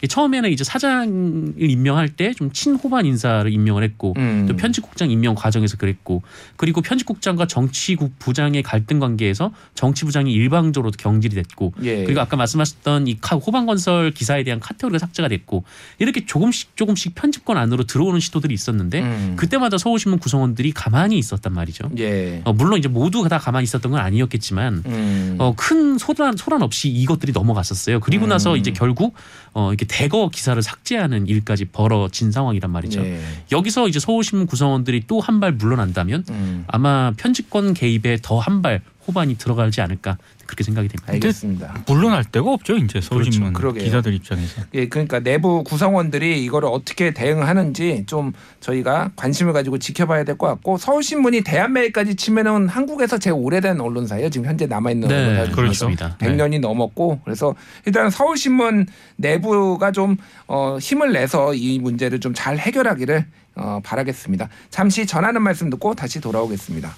이 0.02 0.08
처음에는 0.08 0.50
이제 0.50 0.62
사장을 0.64 1.54
임명할 1.58 2.08
때 2.10 2.32
좀 2.36 2.50
친호반 2.52 3.06
인사를 3.06 3.50
임명을 3.50 3.82
했고 3.82 4.12
음. 4.18 4.46
또 4.48 4.56
편집국장 4.56 5.10
임명 5.10 5.34
과정에서 5.34 5.76
그랬고 5.76 6.22
그리고 6.56 6.82
편집국장과 6.82 7.46
정치국 7.46 8.18
부장의 8.18 8.62
갈등 8.62 8.98
관계에서 8.98 9.52
정치부장이 9.74 10.32
일방적으로 10.32 10.90
경질이 10.96 11.34
됐고 11.34 11.72
예. 11.82 12.04
그리고 12.04 12.20
아까 12.20 12.36
말씀하셨던 12.36 13.06
이 13.06 13.16
카- 13.20 13.36
호반건설 13.36 14.10
기사에 14.12 14.42
대한 14.44 14.60
카테고리가 14.60 14.98
삭제가 14.98 15.28
됐고 15.28 15.64
이렇게 15.98 16.26
조금씩 16.26 16.76
조금씩 16.76 17.14
편집권 17.14 17.56
안으로 17.56 17.84
들어오는 17.84 18.20
시도들이 18.20 18.52
있었는데 18.52 19.00
음. 19.02 19.34
그때마다 19.36 19.78
서울신문 19.78 20.18
구성원들이 20.18 20.72
가만히 20.72 21.18
있었단 21.18 21.52
말이죠. 21.54 21.90
예. 21.98 22.42
어, 22.44 22.52
물론 22.52 22.78
이제 22.78 22.88
모두 22.88 23.26
다 23.28 23.38
가만히 23.38 23.64
있었던 23.64 23.92
건 23.92 24.00
아니었겠지만 24.00 24.82
음. 24.84 25.36
어, 25.38 25.54
큰 25.56 25.96
소란 25.98 26.36
소란 26.36 26.62
없이 26.62 26.88
이것들이 26.90 27.32
넘어갔었어요. 27.32 28.00
그리고 28.00 28.26
나서 28.26 28.52
음. 28.54 28.58
이제 28.58 28.72
결국 28.72 29.14
어, 29.54 29.70
이렇게 29.70 29.86
대거 29.87 30.31
기사를 30.33 30.61
삭제하는 30.62 31.26
일까지 31.26 31.66
벌어진 31.66 32.31
상황이란 32.33 32.71
말이죠. 32.71 33.00
예. 33.05 33.21
여기서 33.52 33.88
이제 33.88 33.99
서울신문 34.00 34.47
구성원들이 34.47 35.02
또 35.07 35.21
한 35.21 35.40
발 35.40 35.52
물러난다면 35.52 36.25
음. 36.31 36.64
아마 36.69 37.12
편집권 37.16 37.75
개입에 37.75 38.19
더 38.23 38.38
한 38.40 38.62
발 38.62 38.81
호반이 39.06 39.36
들어가지 39.38 39.80
않을까 39.80 40.18
그렇게 40.46 40.62
생각이 40.64 40.88
됩니다. 40.88 41.12
알겠습니다. 41.12 41.82
물러날 41.88 42.25
데가 42.25 42.50
없죠 42.52 42.76
이제 42.76 43.00
서울신문 43.00 43.52
그렇죠. 43.52 43.78
기자들 43.78 44.14
입장에서. 44.14 44.62
예, 44.75 44.88
그러니까 44.88 45.18
내부 45.20 45.64
구성원들이 45.64 46.44
이거를 46.44 46.68
어떻게 46.68 47.12
대응하는지 47.12 48.04
좀 48.06 48.32
저희가 48.60 49.10
관심을 49.16 49.52
가지고 49.52 49.78
지켜봐야 49.78 50.25
될 50.25 50.36
것 50.36 50.46
같고 50.48 50.76
서울신문이 50.78 51.40
대한매일까지 51.42 52.14
치면은 52.16 52.68
한국에서 52.68 53.18
제일 53.18 53.34
오래된 53.38 53.80
언론사예요. 53.80 54.28
지금 54.30 54.46
현재 54.46 54.66
남아 54.66 54.90
있는 54.92 55.08
네, 55.08 55.14
언론사. 55.40 55.52
그렇습니다. 55.52 56.16
네. 56.20 56.28
100년이 56.28 56.60
넘었고 56.60 57.20
그래서 57.25 57.54
일단 57.86 58.10
서울신문 58.10 58.86
내부가 59.16 59.92
좀 59.92 60.16
어, 60.46 60.78
힘을 60.80 61.12
내서 61.12 61.54
이 61.54 61.78
문제를 61.78 62.20
좀 62.20 62.34
잘 62.36 62.58
해결하기를 62.58 63.25
어, 63.54 63.80
바라겠습니다. 63.82 64.50
잠시 64.68 65.06
전하는 65.06 65.40
말씀 65.40 65.70
듣고 65.70 65.94
다시 65.94 66.20
돌아오겠습니다. 66.20 66.94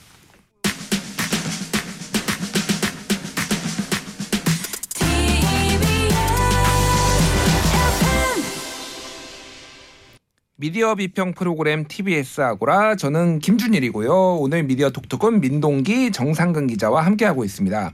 미디어 10.61 10.97
비평 10.97 11.35
프로그램 11.35 11.85
TBS 11.87 12.41
아고라 12.41 12.97
저는 12.97 13.39
김준일이고요. 13.39 14.39
오늘 14.41 14.65
미디어 14.65 14.91
독특은 14.91 15.41
민동기 15.41 16.11
정상근 16.11 16.67
기자와 16.67 17.07
함께하고 17.07 17.45
있습니다. 17.45 17.93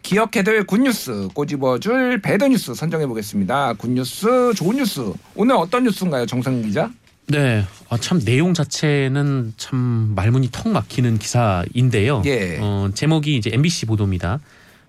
기억해둘 0.00 0.64
good 0.64 0.96
news 0.96 1.28
꼬집어줄 1.34 2.22
bad 2.22 2.44
news 2.44 2.74
선정해 2.74 3.06
보겠습니다. 3.06 3.74
good 3.74 4.14
news 4.14 4.54
좋은 4.54 4.76
뉴스 4.76 5.12
오늘 5.34 5.56
어떤 5.56 5.84
뉴스인가요, 5.84 6.24
정상근 6.24 6.62
기자? 6.62 6.90
네, 7.26 7.66
아, 7.90 7.98
참 7.98 8.18
내용 8.20 8.54
자체는 8.54 9.52
참 9.58 10.14
말문이 10.16 10.48
턱 10.50 10.70
막히는 10.70 11.18
기사인데요. 11.18 12.22
예. 12.24 12.56
어, 12.62 12.88
제목이 12.94 13.36
이제 13.36 13.50
MBC 13.52 13.84
보도입니다. 13.84 14.40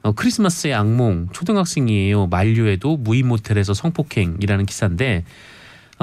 어, 0.02 0.14
크리스마스의 0.14 0.74
악몽 0.74 1.28
초등학생이에요. 1.34 2.28
만류에도 2.28 2.96
무인 2.96 3.28
모텔에서 3.28 3.74
성폭행이라는 3.74 4.66
기사인데 4.66 5.26
어, 5.26 5.57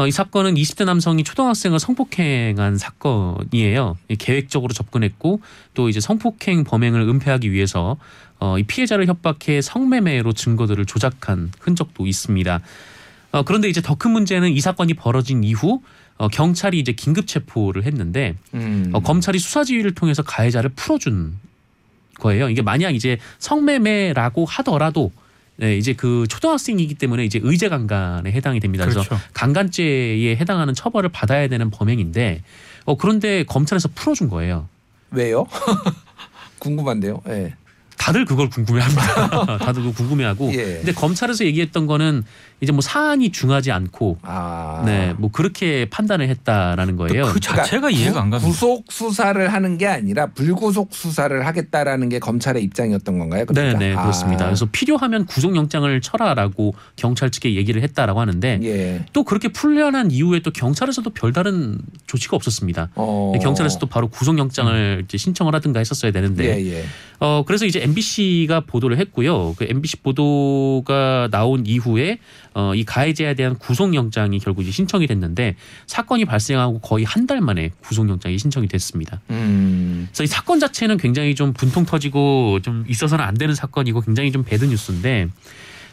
이 0.07 0.11
사건은 0.11 0.55
20대 0.55 0.85
남성이 0.85 1.23
초등학생을 1.23 1.79
성폭행한 1.79 2.79
사건이에요. 2.79 3.97
이 4.09 4.17
계획적으로 4.17 4.73
접근했고 4.75 5.41
또 5.75 5.89
이제 5.89 6.01
성폭행 6.01 6.65
범행을 6.65 7.01
은폐하기 7.03 7.53
위해서 7.53 7.97
어, 8.41 8.59
이 8.59 8.65
피해자를 8.65 9.07
협박해 9.07 9.61
성매매로 9.63 10.33
증거들을 10.33 10.85
조작한 10.87 11.53
흔적도 11.61 12.07
있습니다. 12.09 12.61
어, 13.31 13.43
그런데 13.45 13.69
이제 13.69 13.81
더 13.81 13.95
큰 13.95 14.11
문제는 14.11 14.51
이 14.51 14.61
사건이 14.61 14.95
벌어진 14.95 15.45
이후 15.45 15.81
어, 16.19 16.29
경찰이 16.29 16.79
이제 16.81 16.93
긴급 16.93 17.29
체포를 17.29 17.85
했는데 17.85 18.35
음. 18.55 18.91
어, 18.93 19.01
검찰이 19.01 19.39
수사 19.39 19.63
지휘를 19.63 19.95
통해서 19.95 20.23
가해자를 20.23 20.71
풀어준 20.75 21.37
거예요. 22.19 22.49
이게 22.51 22.63
만약 22.63 22.91
이제 22.97 23.19
성매매라고 23.39 24.45
하더라도 24.45 25.13
네, 25.57 25.77
이제 25.77 25.93
그 25.93 26.27
초등학생이기 26.29 26.95
때문에 26.95 27.25
이제 27.25 27.41
의제 27.43 27.69
강간에 27.69 28.33
해당이 28.33 28.61
됩니다. 28.61 28.85
그래서 28.85 29.03
그렇죠. 29.03 29.23
강간죄에 29.35 30.37
해당하는 30.37 30.75
처벌을 30.75 31.11
받아야 31.11 31.49
되는 31.49 31.71
범행인데 31.71 32.43
어 32.87 32.97
그런데 32.97 33.45
검찰에서 33.45 33.89
풀어준 33.95 34.29
거예요. 34.29 34.69
왜요? 35.11 35.47
궁금한데요. 36.59 37.23
예. 37.29 37.55
다들 37.97 38.25
그걸 38.25 38.51
궁금해합니다. 38.51 39.59
다들 39.65 39.83
그걸 39.83 39.95
궁금해하고. 39.95 40.53
예. 40.53 40.57
근데 40.77 40.93
검찰에서 40.93 41.45
얘기했던 41.45 41.87
거는 41.87 42.25
이제 42.65 42.73
뭐 42.73 42.81
사안이 42.81 43.31
중하지 43.31 43.71
않고 43.71 44.19
아. 44.23 44.83
네, 44.85 45.15
뭐 45.19 45.31
그렇게 45.31 45.87
판단을 45.89 46.29
했다라는 46.29 46.97
거예요. 46.97 47.27
그 47.27 47.39
자체가 47.39 47.91
이해가 47.91 48.23
안 48.23 48.31
갑니다. 48.31 48.49
구속 48.49 48.91
수사를 48.91 49.53
하는 49.53 49.79
게 49.79 49.87
아니라 49.87 50.27
불구속 50.27 50.93
수사를 50.93 51.47
하겠다라는 51.47 52.09
게 52.09 52.19
검찰의 52.19 52.63
입장이었던 52.65 53.19
건가요? 53.19 53.45
네, 53.47 53.55
그러니까? 53.55 53.79
네, 53.79 53.95
그렇습니다. 53.95 54.45
아. 54.45 54.49
그래서 54.49 54.67
필요하면 54.73 55.27
구속영장을 55.27 56.01
쳐라라고 56.01 56.75
경찰 56.97 57.31
측에 57.31 57.55
얘기를 57.55 57.83
했다라고 57.83 58.21
하는데 58.21 58.61
예. 58.63 59.05
또 59.13 59.25
그렇게 59.25 59.49
풀려난 59.49 60.11
이후에 60.11 60.41
또 60.41 60.51
경찰에서도 60.51 61.09
별다른 61.11 61.79
조치가 62.07 62.37
없었습니다. 62.37 62.91
어. 62.97 63.33
경찰에서도 63.41 63.87
바로 63.87 64.09
구속영장을 64.09 65.03
이제 65.05 65.19
신청을 65.19 65.55
하든가 65.55 65.79
했었어야 65.79 66.11
되는데 66.13 66.45
예, 66.45 66.73
예. 66.73 66.85
어 67.21 67.45
그래서 67.47 67.65
이제 67.67 67.81
MBC가 67.83 68.61
보도를 68.61 68.99
했고요. 68.99 69.55
그 69.57 69.67
MBC 69.69 69.99
보도가 69.99 71.29
나온 71.31 71.67
이후에 71.67 72.19
어 72.55 72.73
이 72.75 72.85
가해자에 72.85 73.35
대한 73.35 73.57
구속영장이 73.59 74.39
결국 74.39 74.63
이제 74.63 74.71
신청이 74.71 75.07
됐는데 75.07 75.57
사건이 75.87 76.25
발생하고 76.25 76.79
거의 76.81 77.05
한 77.05 77.27
달 77.27 77.41
만에 77.41 77.71
구속영장이 77.81 78.39
신청이 78.39 78.69
됐습니다. 78.69 79.21
음. 79.31 80.09
그래서 80.11 80.25
이 80.25 80.27
사건 80.27 80.61
자체는 80.61 80.97
굉장히 80.99 81.35
좀 81.35 81.53
분통 81.53 81.85
터지고 81.87 82.61
좀 82.63 82.85
있어서는 82.89 83.25
안 83.25 83.35
되는 83.35 83.55
사건이고 83.55 84.01
굉장히 84.03 84.31
좀 84.31 84.45
배드 84.45 84.65
뉴스인데 84.67 85.29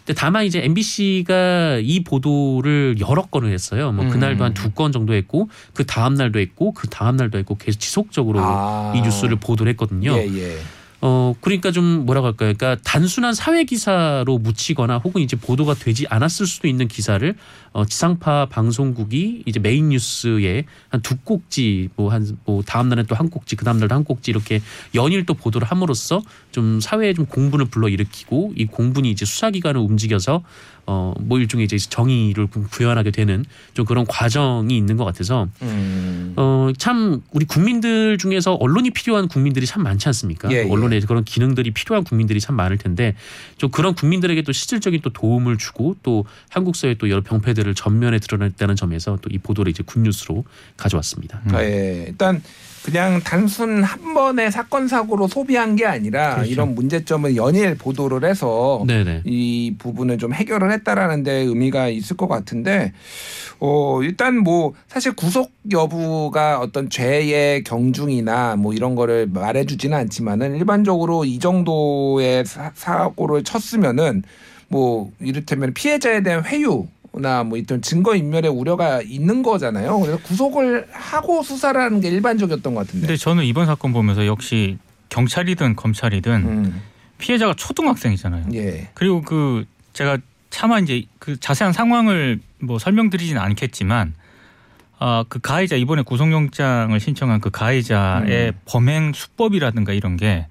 근데 0.06 0.14
다만 0.20 0.46
이제 0.46 0.62
MBC가 0.64 1.78
이 1.82 2.04
보도를 2.04 2.96
여러 3.00 3.22
건을 3.24 3.52
했어요. 3.54 3.92
뭐 3.92 4.06
음. 4.06 4.10
그날도 4.10 4.44
한 4.44 4.54
두 4.54 4.72
건 4.74 4.92
정도 4.92 5.14
했고 5.14 5.50
그 5.74 5.86
다음 5.86 6.16
날도 6.16 6.40
했고 6.40 6.74
그 6.74 6.88
다음 6.88 7.16
날도 7.18 7.38
했고 7.38 7.56
계속 7.58 7.80
지속적으로 7.80 8.40
아. 8.42 8.94
이 8.96 9.02
뉴스를 9.02 9.38
보도를 9.38 9.70
했거든요. 9.72 10.14
예, 10.18 10.28
예. 10.28 10.58
어 11.02 11.34
그러니까 11.42 11.72
좀 11.72 12.06
뭐라고 12.06 12.28
할까요? 12.28 12.54
그러니까 12.56 12.82
단순한 12.84 13.34
사회 13.34 13.64
기사로 13.64 14.38
묻히거나 14.38 15.00
혹은 15.00 15.22
이제 15.22 15.36
보도가 15.36 15.74
되지 15.74 16.06
않았을 16.10 16.46
수도 16.46 16.68
있는 16.68 16.88
기사를 16.88 17.36
어 17.74 17.86
지상파 17.86 18.48
방송국이 18.50 19.44
이제 19.46 19.60
메인 19.60 19.90
뉴스에 19.90 20.66
한 20.90 21.02
두 21.02 21.18
꼭지 21.18 21.90
뭐 21.96 22.12
한뭐 22.12 22.64
다음 22.66 22.90
날은 22.90 23.06
또한 23.08 23.30
꼭지 23.30 23.56
그 23.56 23.66
다음 23.66 23.80
날도 23.80 23.96
한 23.96 24.04
꼭지 24.04 24.32
이렇게 24.32 24.62
연일 24.96 25.26
또 25.26 25.34
보도를 25.34 25.68
함으로써 25.68 26.22
좀 26.52 26.80
사회에 26.80 27.14
좀 27.14 27.26
공분을 27.26 27.66
불러 27.66 27.90
일으키고 27.90 28.54
이 28.56 28.66
공분이 28.66 29.10
이제 29.10 29.26
수사기관을 29.26 29.82
움직여서 29.82 30.44
어뭐 30.86 31.40
일종의 31.40 31.66
이제 31.66 31.78
정의를 31.78 32.48
구현하게 32.48 33.12
되는 33.12 33.46
좀 33.74 33.86
그런 33.86 34.06
과정이 34.06 34.76
있는 34.76 34.98
것 34.98 35.06
같아서 35.06 35.48
음. 35.62 35.91
어 36.42 36.72
참 36.78 37.22
우리 37.32 37.46
국민들 37.46 38.18
중에서 38.18 38.56
언론이 38.56 38.90
필요한 38.92 39.28
국민들이 39.28 39.66
참 39.66 39.84
많지 39.84 40.08
않습니까? 40.10 40.52
예, 40.52 40.64
예. 40.66 40.70
언론에 40.70 41.00
그런 41.02 41.24
기능들이 41.24 41.72
필요한 41.72 42.04
국민들이 42.04 42.40
참 42.40 42.56
많을 42.56 42.78
텐데 42.78 43.16
좀 43.58 43.70
그런 43.70 43.94
국민들에게 43.94 44.42
또 44.42 44.52
실질적인 44.52 45.02
또 45.04 45.12
도움을 45.12 45.58
주고 45.58 45.96
또 46.02 46.26
한국 46.50 46.76
사회 46.76 46.96
또 46.96 47.10
여러 47.10 47.22
병폐들을 47.22 47.76
전면에 47.76 48.20
드러냈다는 48.20 48.76
점에서 48.76 49.18
또 49.22 49.30
이 49.32 49.38
보도를 49.38 49.70
이제 49.70 49.84
굿뉴스로 49.86 50.44
가져왔습니다. 50.78 51.42
음. 51.48 51.56
예. 51.60 52.06
일단 52.10 52.42
그냥 52.84 53.22
단순 53.22 53.84
한 53.84 54.14
번의 54.14 54.52
사건 54.52 54.88
사고로 54.88 55.28
소비한 55.28 55.76
게 55.76 55.86
아니라 55.86 56.36
그렇죠. 56.36 56.52
이런 56.52 56.76
문제점을 56.76 57.36
연일 57.36 57.76
보도를 57.76 58.28
해서 58.28 58.84
네네. 58.88 59.22
이 59.26 59.76
부분을 59.78 60.18
좀 60.18 60.34
해결을 60.34 60.72
했다라는 60.72 61.24
데 61.24 61.32
의미가 61.32 61.90
있을 61.90 62.18
것 62.18 62.28
같은데 62.28 62.94
어 63.60 64.02
일단 64.02 64.38
뭐 64.38 64.74
사실 64.88 65.14
구속 65.14 65.52
동아일보가 65.70 66.60
어떤 66.60 66.90
죄의 66.90 67.64
경중이나 67.64 68.56
뭐 68.56 68.74
이런 68.74 68.96
거를 68.96 69.28
말해 69.28 69.66
주지는 69.66 69.98
않지만은 69.98 70.56
일반적으로 70.56 71.26
이 71.26 71.40
정도의 71.40 72.46
사, 72.46 72.72
사고를 72.74 73.44
쳤으면은 73.44 74.24
뭐 74.70 75.12
이를테면 75.20 75.74
피해자에 75.74 76.24
대한 76.24 76.46
회유 76.46 76.88
나뭐 77.14 77.58
이런 77.58 77.82
증거 77.82 78.16
인멸의 78.16 78.50
우려가 78.50 79.02
있는 79.02 79.44
거잖아요. 79.44 80.00
그래서 80.00 80.18
구속을 80.24 80.88
하고 80.92 81.44
수사를 81.44 81.80
하는 81.80 82.00
게 82.00 82.10
일반적이었던 82.10 82.74
것 82.74 82.82
같은데. 82.82 83.08
근데 83.08 83.18
저는 83.18 83.44
이번 83.44 83.66
사건 83.66 83.92
보면서 83.92 84.26
역시 84.26 84.78
경찰이든 85.10 85.76
검찰이든 85.76 86.34
음, 86.34 86.82
피해자가 87.18 87.54
초등학생이잖아요. 87.56 88.46
예. 88.54 88.90
그리고 88.94 89.22
그 89.22 89.66
제가 89.94 90.20
차마 90.50 90.80
이제 90.80 91.04
그 91.20 91.38
자세한 91.40 91.74
상황을 91.74 92.40
뭐 92.60 92.80
설명드리지는 92.80 93.42
않겠지만 93.42 94.14
아그 95.00 95.40
가해자 95.40 95.76
이번에 95.76 96.04
구속영장을 96.04 96.98
신청한 97.00 97.42
그 97.42 97.50
가해자의 97.50 98.50
음. 98.50 98.60
범행 98.66 99.14
수법이라든가 99.14 99.94
이런 99.94 100.16
게 100.16 100.48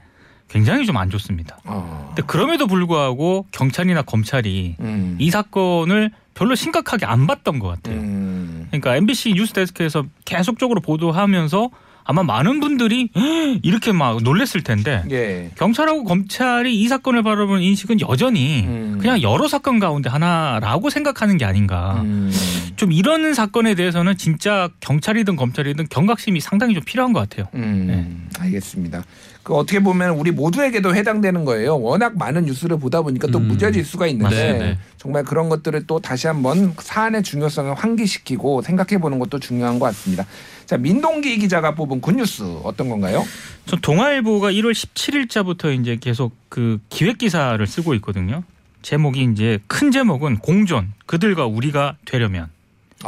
굉장히 0.51 0.85
좀 0.85 0.97
안 0.97 1.09
좋습니다. 1.11 1.59
어. 1.65 2.07
근데 2.09 2.23
그럼에도 2.27 2.67
불구하고 2.67 3.47
경찰이나 3.53 4.03
검찰이 4.03 4.77
음. 4.81 5.17
이 5.19 5.31
사건을 5.31 6.11
별로 6.35 6.55
심각하게 6.55 7.07
안 7.07 7.27
봤던 7.27 7.59
것 7.59 7.69
같아요. 7.69 7.97
음. 8.01 8.67
그러니까 8.71 8.97
MBC 8.97 9.35
뉴스데스크에서 9.35 10.05
계속적으로 10.25 10.81
보도하면서 10.81 11.71
아마 12.05 12.23
많은 12.25 12.59
분들이 12.61 13.09
이렇게 13.63 13.93
막 13.93 14.23
놀랬을 14.23 14.65
텐데 14.65 15.05
예. 15.11 15.51
경찰하고 15.57 16.03
검찰이 16.05 16.75
이 16.81 16.89
사건을 16.89 17.23
바라보는 17.23 17.63
인식은 17.63 18.01
여전히 18.01 18.65
음. 18.67 18.99
그냥 19.01 19.23
여러 19.23 19.47
사건 19.47 19.79
가운데 19.79 20.11
하나라고 20.11 20.91
생각하는 20.91 21.37
게 21.37 21.45
아닌가. 21.45 22.01
음. 22.03 22.33
좀 22.77 22.91
이런 22.93 23.35
사건에 23.35 23.75
대해서는 23.75 24.17
진짜 24.17 24.71
경찰이든 24.81 25.37
검찰이든 25.37 25.87
경각심이 25.91 26.41
상당히 26.41 26.75
좀 26.75 26.83
필요한 26.85 27.13
것 27.13 27.21
같아요. 27.29 27.47
음, 27.55 27.85
네. 27.87 28.43
알겠습니다. 28.43 29.05
그 29.43 29.55
어떻게 29.55 29.81
보면 29.81 30.11
우리 30.11 30.31
모두에게도 30.31 30.95
해당되는 30.95 31.45
거예요. 31.45 31.81
워낙 31.81 32.17
많은 32.17 32.45
뉴스를 32.45 32.79
보다 32.79 33.01
보니까 33.01 33.29
또 33.29 33.39
음. 33.39 33.49
무뎌질 33.49 33.85
수가 33.85 34.07
있는데 34.09 34.53
네, 34.53 34.59
네. 34.59 34.79
정말 34.99 35.25
그런 35.25 35.49
것들을 35.49 35.87
또 35.87 35.99
다시 35.99 36.27
한번 36.27 36.75
사안의 36.79 37.23
중요성을 37.23 37.73
환기시키고 37.75 38.63
생각해 38.63 39.01
보는 39.01 39.19
것도 39.19 39.39
중요한 39.39 39.79
것 39.79 39.87
같습니다. 39.87 40.27
자 40.67 40.77
민동기 40.77 41.39
기자가 41.39 41.75
뽑은 41.75 42.01
굿뉴스 42.01 42.43
어떤 42.63 42.89
건가요? 42.91 43.25
전 43.67 43.81
동아일보가 43.81 44.53
1월 44.53 44.73
17일자부터 44.73 45.79
이제 45.81 45.97
계속 45.97 46.33
그 46.49 46.79
기획 46.91 47.19
기사를 47.19 47.67
쓰고 47.67 47.95
있거든요. 47.95 48.43
제목이 48.83 49.29
이제 49.33 49.59
큰 49.67 49.91
제목은 49.91 50.39
공존 50.39 50.93
그들과 51.07 51.47
우리가 51.47 51.97
되려면 52.05 52.49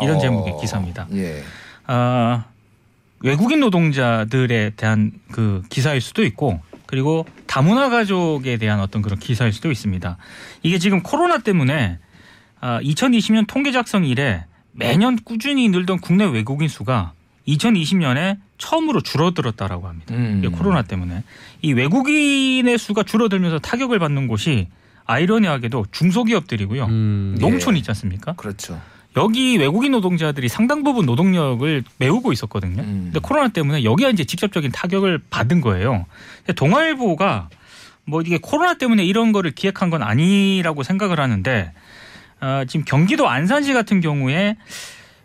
이런 0.01 0.17
어, 0.17 0.19
제목의 0.19 0.55
기사입니다. 0.61 1.07
예. 1.15 1.43
아, 1.87 2.45
외국인 3.23 3.61
노동자들에 3.61 4.71
대한 4.77 5.13
그 5.31 5.63
기사일 5.69 6.01
수도 6.01 6.25
있고 6.25 6.61
그리고 6.87 7.27
다문화 7.47 7.89
가족에 7.89 8.59
대한 8.59 8.81
어떤 8.81 9.03
그런 9.03 9.19
기사일 9.19 9.53
수도 9.53 9.71
있습니다. 9.71 10.17
이게 10.63 10.79
지금 10.79 11.03
코로나 11.03 11.39
때문에 11.39 11.99
아, 12.61 12.81
2020년 12.81 13.47
통계 13.47 13.73
작성 13.73 14.05
이래 14.05 14.45
매년 14.73 15.17
꾸준히 15.17 15.69
늘던 15.69 16.01
국내 16.01 16.25
외국인 16.25 16.69
수가 16.69 17.13
2020년에 17.49 18.39
처음으로 18.59 19.01
줄어들었다라고 19.01 19.89
합니다. 19.89 20.15
음. 20.15 20.43
코로나 20.53 20.83
때문에 20.83 21.25
이 21.63 21.73
외국인의 21.73 22.79
수가 22.79 23.03
줄어들면서 23.03 23.59
타격을 23.59 23.99
받는 23.99 24.29
곳이 24.29 24.69
아이러니하게도 25.05 25.87
중소기업들이고요. 25.91 26.85
음. 26.85 27.35
예. 27.37 27.41
농촌 27.41 27.77
있지 27.77 27.91
않습니까? 27.91 28.35
그렇죠. 28.35 28.81
여기 29.17 29.57
외국인 29.59 29.93
노동자들이 29.93 30.49
상당 30.49 30.83
부분 30.83 31.07
노동력을 31.07 31.85
메우고 31.99 32.33
있었거든요. 32.33 32.83
음. 32.83 33.01
근데 33.05 33.21
코로나 33.21 33.49
때문에 33.49 33.85
여기가 33.85 34.11
이제 34.11 34.25
직접적인 34.25 34.73
타격을 34.73 35.21
받은 35.31 35.61
거예요. 35.61 36.07
동아일보가 36.57 37.49
뭐 38.05 38.21
이게 38.23 38.39
코로나 38.41 38.75
때문에 38.75 39.05
이런 39.05 39.33
거를 39.33 39.51
기획한 39.51 39.91
건 39.91 40.03
아니라고 40.03 40.83
생각을 40.83 41.21
하는데 41.21 41.73
어, 42.41 42.65
지금 42.67 42.85
경기도 42.85 43.29
안산시 43.29 43.73
같은 43.73 44.01
경우에 44.01 44.57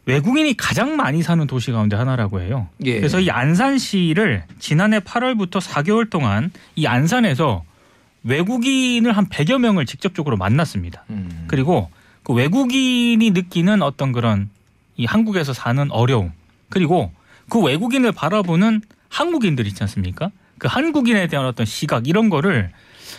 외국인이 0.06 0.56
가장 0.56 0.96
많이 0.96 1.22
사는 1.22 1.46
도시 1.48 1.72
가운데 1.72 1.96
하나라고 1.96 2.41
해요. 2.41 2.70
예. 2.86 2.96
그래서 2.96 3.20
이 3.20 3.29
안산시를 3.29 4.44
지난해 4.60 5.00
8월부터 5.00 5.60
4개월 5.60 6.10
동안 6.10 6.51
이 6.75 6.88
안산에서 6.88 7.63
외국인을 8.23 9.12
한 9.12 9.28
100여 9.28 9.60
명을 9.60 9.86
직접적으로 9.86 10.38
만났습니다. 10.38 11.04
음. 11.10 11.45
그리고 11.47 11.89
그 12.28 12.34
외국인이 12.34 13.32
느끼는 13.32 13.82
어떤 13.82 14.12
그런 14.12 14.50
이 14.98 15.06
한국에서 15.06 15.54
사는 15.54 15.90
어려움 15.92 16.34
그리고 16.70 17.10
그 17.48 17.62
외국인을 17.62 18.12
바라보는 18.12 18.82
한국인들 19.08 19.66
있지 19.66 19.82
않습니까? 19.84 20.32
그 20.58 20.68
한국인에 20.70 21.28
대한 21.28 21.46
어떤 21.46 21.66
시각 21.66 22.06
이런 22.06 22.30
거를 22.30 22.74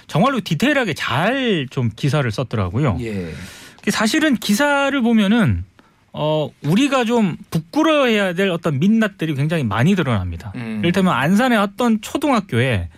정말로 0.09 0.43
디테일하게 0.43 0.93
잘 0.93 1.67
좀 1.71 1.89
기사를 1.97 2.31
썼더라고요. 2.31 2.99
예. 3.01 3.33
사실은 3.89 4.37
기사를 4.37 5.01
보면은 5.01 5.65
어 6.13 6.51
우리가 6.63 7.07
좀 7.07 7.39
부끄러워해야 7.51 8.35
될 8.35 8.51
어떤 8.51 8.79
민낯들이 8.79 9.35
굉장히 9.35 9.65
많이 9.65 9.95
드러납니다. 9.95 10.53
음. 10.57 10.81
이를테면 10.83 11.15
안산의 11.15 11.57
어떤 11.57 12.03
초등학교에 12.03 12.91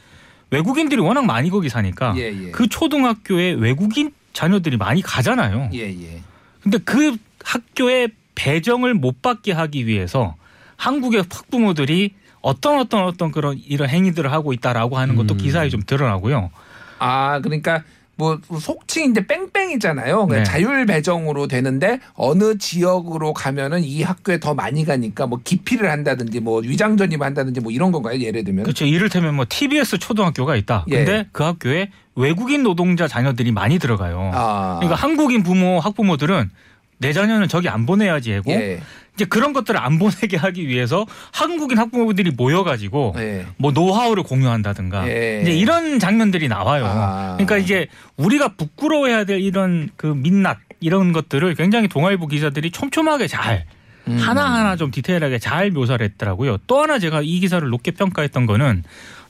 외국인들이 0.50 1.00
워낙 1.00 1.24
많이 1.24 1.50
거기 1.50 1.68
사니까 1.68 2.14
예, 2.16 2.22
예. 2.22 2.50
그 2.50 2.66
초등학교에 2.68 3.52
외국인 3.52 4.10
자녀들이 4.32 4.76
많이 4.76 5.02
가잖아요. 5.02 5.70
예, 5.74 5.80
예. 5.80 6.22
근데 6.62 6.78
그 6.78 7.16
학교에 7.44 8.08
배정을 8.34 8.94
못 8.94 9.22
받게 9.22 9.52
하기 9.52 9.86
위해서 9.86 10.36
한국의 10.76 11.24
학부모들이 11.30 12.14
어떤 12.40 12.78
어떤 12.78 13.04
어떤 13.04 13.32
그런 13.32 13.58
이런 13.58 13.88
행위들을 13.88 14.32
하고 14.32 14.52
있다라고 14.52 14.98
하는 14.98 15.14
것도 15.16 15.34
음. 15.34 15.38
기사에 15.38 15.68
좀 15.68 15.82
드러나고요. 15.84 16.50
아, 16.98 17.40
그러니까 17.40 17.82
뭐 18.20 18.38
속칭 18.60 19.12
이제 19.12 19.26
뺑뺑이잖아요. 19.26 20.26
그러니까 20.26 20.36
네. 20.36 20.42
자율 20.44 20.84
배정으로 20.84 21.48
되는데 21.48 22.00
어느 22.12 22.58
지역으로 22.58 23.32
가면은 23.32 23.82
이 23.82 24.02
학교에 24.02 24.38
더 24.38 24.52
많이 24.52 24.84
가니까 24.84 25.26
뭐 25.26 25.40
기피를 25.42 25.90
한다든지 25.90 26.40
뭐 26.40 26.60
위장 26.60 26.98
전입을 26.98 27.24
한다든지 27.24 27.60
뭐 27.60 27.72
이런 27.72 27.90
건가요? 27.92 28.20
예를 28.20 28.44
들면. 28.44 28.64
그렇죠. 28.64 28.84
이를테면 28.84 29.34
뭐 29.34 29.46
TBS 29.48 29.98
초등학교가 29.98 30.54
있다. 30.56 30.84
근데 30.86 31.12
예. 31.12 31.26
그 31.32 31.44
학교에 31.44 31.90
외국인 32.14 32.62
노동자 32.62 33.08
자녀들이 33.08 33.52
많이 33.52 33.78
들어가요. 33.78 34.30
아. 34.34 34.76
그러니까 34.80 34.96
한국인 34.96 35.42
부모 35.42 35.80
학부모들은 35.80 36.50
내 36.98 37.14
자녀는 37.14 37.48
저기 37.48 37.70
안 37.70 37.86
보내야지 37.86 38.32
하고 38.32 38.50
예. 38.50 38.82
이제 39.20 39.26
그런 39.26 39.52
것들을 39.52 39.78
안 39.78 39.98
보내게 39.98 40.38
하기 40.38 40.66
위해서 40.66 41.06
한국인 41.30 41.76
학부모들이 41.76 42.30
모여가지고 42.30 43.14
예. 43.18 43.44
뭐 43.58 43.70
노하우를 43.70 44.22
공유한다든가 44.22 45.06
예. 45.08 45.40
이제 45.42 45.52
이런 45.54 45.98
장면들이 45.98 46.48
나와요. 46.48 46.86
아. 46.86 47.32
그러니까 47.34 47.58
이제 47.58 47.88
우리가 48.16 48.54
부끄러워해야 48.56 49.24
될 49.24 49.40
이런 49.40 49.90
그 49.96 50.06
민낯 50.06 50.56
이런 50.80 51.12
것들을 51.12 51.54
굉장히 51.54 51.88
동아일보 51.88 52.28
기자들이 52.28 52.70
촘촘하게 52.70 53.26
잘 53.26 53.66
음. 54.08 54.16
하나하나 54.16 54.76
좀 54.76 54.90
디테일하게 54.90 55.38
잘 55.38 55.70
묘사를 55.70 56.02
했더라고요. 56.02 56.56
또 56.66 56.80
하나 56.80 56.98
제가 56.98 57.20
이 57.22 57.40
기사를 57.40 57.68
높게 57.68 57.90
평가했던 57.90 58.46
거는 58.46 58.84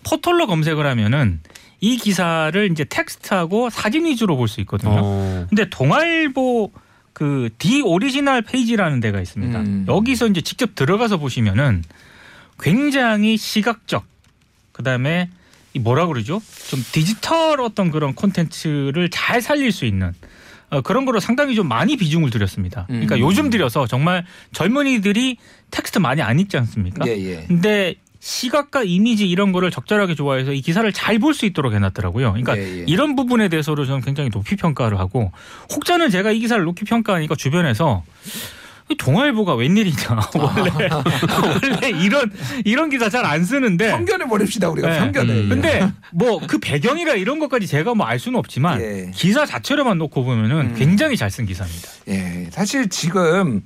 포털로 0.04 0.46
검색을 0.46 0.86
하면은 0.86 1.40
이 1.80 1.96
기사를 1.96 2.70
이제 2.70 2.84
텍스트하고 2.84 3.70
사진 3.70 4.04
위주로 4.04 4.36
볼 4.36 4.46
수 4.46 4.60
있거든요. 4.60 5.00
어. 5.02 5.46
근데 5.48 5.68
동아일보 5.68 6.70
그 7.20 7.50
The 7.58 7.82
Original 7.82 8.40
페이지라는 8.40 9.00
데가 9.00 9.20
있습니다. 9.20 9.60
음. 9.60 9.84
여기서 9.86 10.28
이제 10.28 10.40
직접 10.40 10.74
들어가서 10.74 11.18
보시면은 11.18 11.84
굉장히 12.58 13.36
시각적 13.36 14.06
그다음에 14.72 15.28
이 15.74 15.78
뭐라 15.80 16.06
그러죠? 16.06 16.40
좀 16.68 16.82
디지털 16.92 17.60
어떤 17.60 17.90
그런 17.90 18.14
콘텐츠를 18.14 19.10
잘 19.10 19.42
살릴 19.42 19.70
수 19.70 19.84
있는 19.84 20.14
어, 20.70 20.80
그런 20.80 21.04
거로 21.04 21.20
상당히 21.20 21.54
좀 21.54 21.68
많이 21.68 21.98
비중을 21.98 22.30
들였습니다. 22.30 22.86
그러니까 22.86 23.16
음. 23.16 23.20
요즘 23.20 23.50
들여서 23.50 23.86
정말 23.86 24.24
젊은이들이 24.54 25.36
텍스트 25.70 25.98
많이 25.98 26.22
안 26.22 26.40
읽지 26.40 26.56
않습니까? 26.56 27.06
예, 27.06 27.12
예. 27.18 27.44
근데 27.46 27.96
시각과 28.20 28.82
이미지 28.84 29.28
이런 29.28 29.50
거를 29.52 29.70
적절하게 29.70 30.14
좋아해서 30.14 30.52
이 30.52 30.60
기사를 30.60 30.90
잘 30.92 31.18
볼 31.18 31.34
수 31.34 31.46
있도록 31.46 31.72
해놨더라고요. 31.74 32.32
그러니까 32.32 32.56
예, 32.56 32.80
예. 32.80 32.84
이런 32.86 33.16
부분에 33.16 33.48
대해서도 33.48 33.84
저는 33.86 34.00
굉장히 34.02 34.30
높이 34.30 34.56
평가를 34.56 34.98
하고 34.98 35.32
혹자는 35.74 36.10
제가 36.10 36.30
이 36.32 36.38
기사를 36.40 36.62
높이 36.64 36.84
평가하니까 36.84 37.34
주변에서 37.34 38.02
이 38.90 38.96
동아일보가 38.96 39.54
웬일이냐 39.54 39.96
원래 40.34 40.88
원래 41.72 41.90
이런 42.02 42.30
이런 42.64 42.90
기사 42.90 43.08
잘 43.08 43.24
안 43.24 43.44
쓰는데 43.44 43.90
편견을 43.90 44.28
버립시다 44.28 44.68
우리가 44.70 44.88
네. 44.90 44.98
편견을. 44.98 45.34
음. 45.34 45.48
근데 45.48 45.88
뭐 46.12 46.40
그 46.46 46.58
배경이라 46.58 47.14
이런 47.14 47.38
것까지 47.38 47.66
제가 47.66 47.94
뭐 47.94 48.06
알 48.06 48.18
수는 48.18 48.38
없지만 48.38 48.80
예. 48.80 49.10
기사 49.14 49.46
자체로만 49.46 49.98
놓고 49.98 50.24
보면은 50.24 50.72
음. 50.72 50.74
굉장히 50.76 51.16
잘 51.16 51.30
쓴 51.30 51.46
기사입니다. 51.46 51.88
예, 52.08 52.48
사실 52.50 52.88
지금 52.88 53.62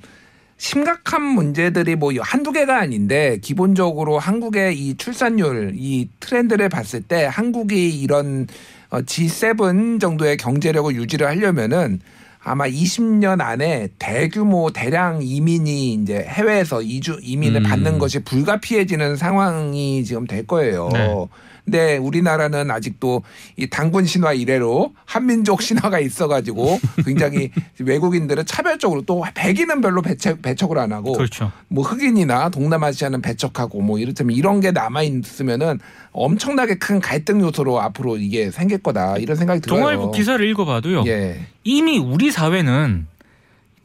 심각한 0.64 1.20
문제들이 1.20 1.94
뭐 1.94 2.10
한두 2.22 2.50
개가 2.50 2.78
아닌데 2.78 3.36
기본적으로 3.42 4.18
한국의 4.18 4.78
이 4.78 4.96
출산율 4.96 5.74
이 5.76 6.08
트렌드를 6.20 6.70
봤을 6.70 7.02
때 7.02 7.28
한국이 7.30 7.90
이런 7.90 8.46
어, 8.88 9.02
G7 9.02 10.00
정도의 10.00 10.38
경제력을 10.38 10.94
유지를 10.94 11.26
하려면은 11.26 12.00
아마 12.42 12.66
20년 12.66 13.42
안에 13.42 13.88
대규모 13.98 14.70
대량 14.70 15.20
이민이 15.22 15.92
이제 15.92 16.24
해외에서 16.26 16.80
이주 16.80 17.18
이민을 17.22 17.60
음. 17.60 17.68
받는 17.68 17.98
것이 17.98 18.24
불가피해지는 18.24 19.16
상황이 19.16 20.02
지금 20.02 20.26
될 20.26 20.46
거예요. 20.46 20.88
네. 20.94 21.26
근데 21.64 21.96
우리나라는 21.96 22.70
아직도 22.70 23.22
이 23.56 23.66
당군 23.68 24.04
신화 24.04 24.34
이래로 24.34 24.92
한민족 25.06 25.62
신화가 25.62 25.98
있어가지고 25.98 26.78
굉장히 27.04 27.50
외국인들은 27.80 28.44
차별적으로 28.44 29.02
또 29.02 29.24
백인은 29.34 29.80
별로 29.80 30.02
배척, 30.02 30.42
배척을 30.42 30.78
안 30.78 30.92
하고 30.92 31.12
그렇죠. 31.12 31.50
뭐 31.68 31.82
흑인이나 31.82 32.50
동남아시아는 32.50 33.22
배척하고 33.22 33.80
뭐 33.80 33.98
이를테면 33.98 34.36
이런 34.36 34.60
게 34.60 34.72
남아 34.72 35.02
있으면은 35.02 35.80
엄청나게 36.12 36.76
큰 36.76 37.00
갈등 37.00 37.40
요소로 37.40 37.80
앞으로 37.80 38.18
이게 38.18 38.50
생길 38.50 38.78
거다 38.78 39.16
이런 39.16 39.36
생각이 39.36 39.60
들어요. 39.60 39.80
동아일보 39.80 40.12
기사를 40.12 40.46
읽어봐도요. 40.50 41.04
예. 41.06 41.40
이미 41.64 41.98
우리 41.98 42.30
사회는 42.30 43.06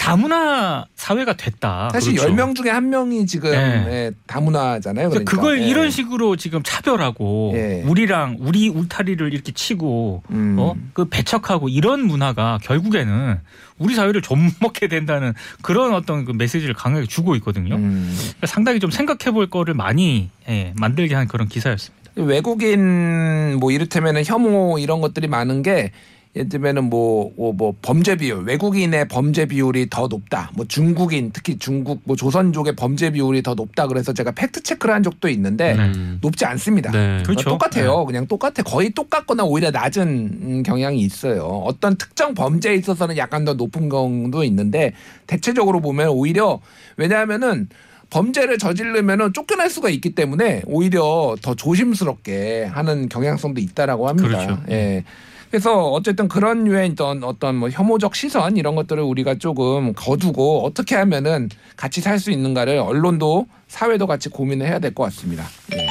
다문화 0.09 0.85
사회가 0.95 1.33
됐다. 1.33 1.89
사실 1.93 2.15
그렇죠. 2.15 2.33
10명 2.33 2.55
중에 2.55 2.71
한 2.71 2.89
명이 2.89 3.27
지금 3.27 3.51
네. 3.51 3.85
예, 3.89 4.11
다문화잖아요. 4.25 5.09
그러니까. 5.09 5.31
그걸 5.31 5.61
예. 5.61 5.67
이런 5.67 5.91
식으로 5.91 6.35
지금 6.35 6.61
차별하고 6.63 7.51
예. 7.53 7.83
우리랑 7.85 8.37
우리 8.39 8.69
울타리를 8.69 9.31
이렇게 9.31 9.51
치고 9.51 10.23
음. 10.31 10.55
어? 10.57 10.75
그 10.93 11.05
배척하고 11.05 11.69
이런 11.69 12.01
문화가 12.01 12.57
결국에는 12.63 13.39
우리 13.77 13.93
사회를 13.93 14.23
좀 14.23 14.49
먹게 14.61 14.87
된다는 14.87 15.33
그런 15.61 15.93
어떤 15.93 16.25
그 16.25 16.31
메시지를 16.31 16.73
강하게 16.73 17.05
주고 17.05 17.35
있거든요. 17.35 17.75
음. 17.75 18.11
그러니까 18.17 18.47
상당히 18.47 18.79
좀 18.79 18.89
생각해 18.89 19.31
볼 19.31 19.47
거를 19.47 19.75
많이 19.75 20.29
예, 20.49 20.73
만들게 20.75 21.13
한 21.13 21.27
그런 21.27 21.47
기사였습니다. 21.47 21.99
외국인 22.15 23.57
뭐 23.59 23.71
이를테면은 23.71 24.23
혐오 24.25 24.79
이런 24.79 25.01
것들이 25.01 25.27
많은 25.27 25.61
게 25.61 25.91
예를 26.35 26.47
들면은 26.47 26.89
뭐, 26.89 27.31
뭐, 27.35 27.53
뭐 27.53 27.73
범죄 27.81 28.15
비율 28.15 28.43
외국인의 28.43 29.07
범죄 29.07 29.45
비율이 29.47 29.89
더 29.89 30.07
높다. 30.07 30.51
뭐 30.53 30.65
중국인 30.67 31.31
특히 31.33 31.57
중국 31.57 32.01
뭐 32.03 32.15
조선족의 32.15 32.75
범죄 32.75 33.09
비율이 33.09 33.41
더 33.41 33.55
높다. 33.55 33.87
그래서 33.87 34.13
제가 34.13 34.31
팩트 34.31 34.61
체크를 34.61 34.93
한 34.93 35.01
적도 35.01 35.27
있는데 35.27 35.73
음. 35.73 36.19
높지 36.21 36.45
않습니다. 36.45 36.91
네. 36.91 37.23
그렇죠. 37.23 37.49
똑같아요. 37.49 38.05
그냥 38.05 38.27
똑같아. 38.27 38.61
거의 38.61 38.91
똑같거나 38.91 39.43
오히려 39.43 39.71
낮은 39.71 40.07
음, 40.07 40.63
경향이 40.63 40.99
있어요. 40.99 41.45
어떤 41.65 41.95
특정 41.95 42.35
범죄에 42.35 42.75
있어서는 42.75 43.17
약간 43.17 43.43
더 43.43 43.55
높은 43.55 43.89
경우도 43.89 44.43
있는데 44.43 44.93
대체적으로 45.25 45.81
보면 45.81 46.09
오히려 46.09 46.59
왜냐하면은 46.97 47.69
범죄를 48.11 48.57
저지르면은 48.59 49.33
쫓겨날 49.33 49.69
수가 49.69 49.89
있기 49.89 50.15
때문에 50.15 50.63
오히려 50.65 51.35
더 51.41 51.55
조심스럽게 51.55 52.65
하는 52.65 53.09
경향성도 53.09 53.61
있다라고 53.61 54.07
합니다. 54.07 54.27
그렇죠. 54.27 54.61
예. 54.69 55.03
그래서 55.49 55.89
어쨌든 55.89 56.27
그런 56.27 56.67
유의 56.67 56.91
어떤 56.91 57.23
어떤 57.23 57.55
뭐 57.55 57.69
혐오적 57.69 58.15
시선 58.15 58.55
이런 58.57 58.75
것들을 58.75 59.01
우리가 59.01 59.35
조금 59.35 59.93
거두고 59.93 60.63
어떻게 60.65 60.95
하면은 60.95 61.49
같이 61.75 62.01
살 62.01 62.19
수 62.19 62.31
있는가를 62.31 62.77
언론도 62.77 63.47
사회도 63.67 64.05
같이 64.07 64.29
고민을 64.29 64.67
해야 64.67 64.79
될 64.79 64.93
것 64.93 65.03
같습니다. 65.05 65.45
예. 65.73 65.87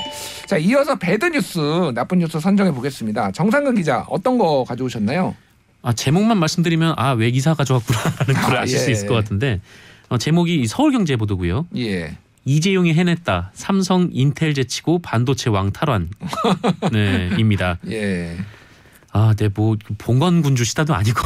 자 0.46 0.58
이어서 0.58 0.96
배드 0.96 1.24
뉴스 1.26 1.58
나쁜 1.94 2.18
뉴스 2.18 2.38
선정해 2.38 2.70
보겠습니다. 2.72 3.32
정상근 3.32 3.74
기자 3.76 4.04
어떤 4.10 4.36
거 4.38 4.64
가져오셨나요? 4.64 5.34
아 5.82 5.92
제목만 5.92 6.36
말씀드리면 6.38 6.94
아 6.96 7.12
왜 7.14 7.30
기사 7.30 7.54
가져왔구나라는 7.54 8.34
걸 8.42 8.56
아, 8.58 8.60
아실 8.62 8.78
수 8.78 8.88
예. 8.88 8.92
있을 8.92 9.08
것 9.08 9.14
같은데 9.14 9.60
어, 10.08 10.18
제목이 10.18 10.56
이 10.60 10.66
서울경제 10.66 11.16
보도고요. 11.16 11.66
예. 11.76 12.16
이재용이 12.44 12.94
해냈다. 12.94 13.50
삼성 13.54 14.08
인텔 14.12 14.54
제치고 14.54 15.00
반도체 15.00 15.50
왕 15.50 15.72
탈환. 15.72 16.08
네 16.92 17.30
입니다. 17.38 17.78
예. 17.90 18.36
아, 19.10 19.34
네, 19.36 19.48
뭐 19.54 19.76
봉건 19.96 20.42
군주 20.42 20.64
시다도 20.64 20.94
아니고, 20.94 21.20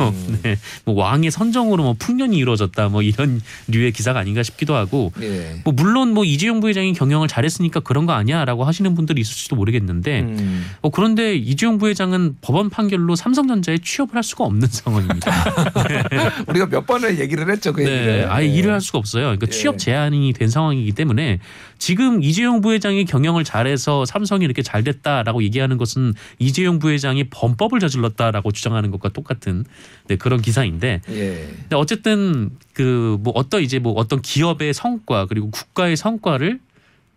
음. 0.00 0.38
네, 0.42 0.56
뭐 0.84 0.94
왕의 0.94 1.30
선정으로 1.30 1.82
뭐 1.82 1.94
풍년이 1.98 2.36
이루어졌다, 2.36 2.88
뭐 2.88 3.02
이런 3.02 3.42
류의 3.68 3.92
기사가 3.92 4.20
아닌가 4.20 4.42
싶기도 4.42 4.74
하고, 4.74 5.12
예. 5.20 5.60
뭐 5.62 5.74
물론 5.74 6.14
뭐 6.14 6.24
이재용 6.24 6.60
부회장이 6.60 6.94
경영을 6.94 7.28
잘했으니까 7.28 7.80
그런 7.80 8.06
거 8.06 8.14
아니야라고 8.14 8.64
하시는 8.64 8.94
분들이 8.94 9.20
있을지도 9.20 9.54
모르겠는데, 9.54 10.20
음. 10.20 10.66
어, 10.80 10.88
그런데 10.88 11.36
이재용 11.36 11.76
부회장은 11.76 12.36
법원 12.40 12.70
판결로 12.70 13.14
삼성전자에 13.16 13.78
취업을 13.84 14.16
할 14.16 14.22
수가 14.22 14.44
없는 14.44 14.68
상황입니다. 14.68 15.30
우리가 16.48 16.66
몇 16.66 16.86
번을 16.86 17.20
얘기를 17.20 17.50
했죠 17.50 17.74
그 17.74 17.82
네, 17.82 17.92
얘기를. 17.92 18.30
아예 18.30 18.46
예. 18.46 18.50
일을 18.50 18.72
할 18.72 18.80
수가 18.80 18.98
없어요. 18.98 19.24
그러니까 19.24 19.46
예. 19.48 19.50
취업 19.50 19.78
제한이 19.78 20.32
된 20.32 20.48
상황이기 20.48 20.92
때문에 20.92 21.38
지금 21.78 22.22
이재용 22.22 22.62
부회장이 22.62 23.04
경영을 23.04 23.44
잘해서 23.44 24.06
삼성이 24.06 24.46
이렇게 24.46 24.62
잘 24.62 24.82
됐다라고 24.82 25.42
얘기하는 25.42 25.76
것은 25.76 26.14
이재용 26.38 26.78
부회장이 26.78 27.25
범법을 27.30 27.80
저질렀다라고 27.80 28.52
주장하는 28.52 28.90
것과 28.90 29.10
똑같은 29.10 29.64
네, 30.08 30.16
그런 30.16 30.40
기사인데 30.42 31.00
예. 31.08 31.48
근데 31.62 31.76
어쨌든 31.76 32.50
그 32.72 33.16
뭐 33.20 33.32
어떤 33.36 33.62
이제 33.62 33.78
뭐 33.78 33.92
어떤 33.94 34.20
기업의 34.22 34.74
성과 34.74 35.26
그리고 35.26 35.50
국가의 35.50 35.96
성과를 35.96 36.60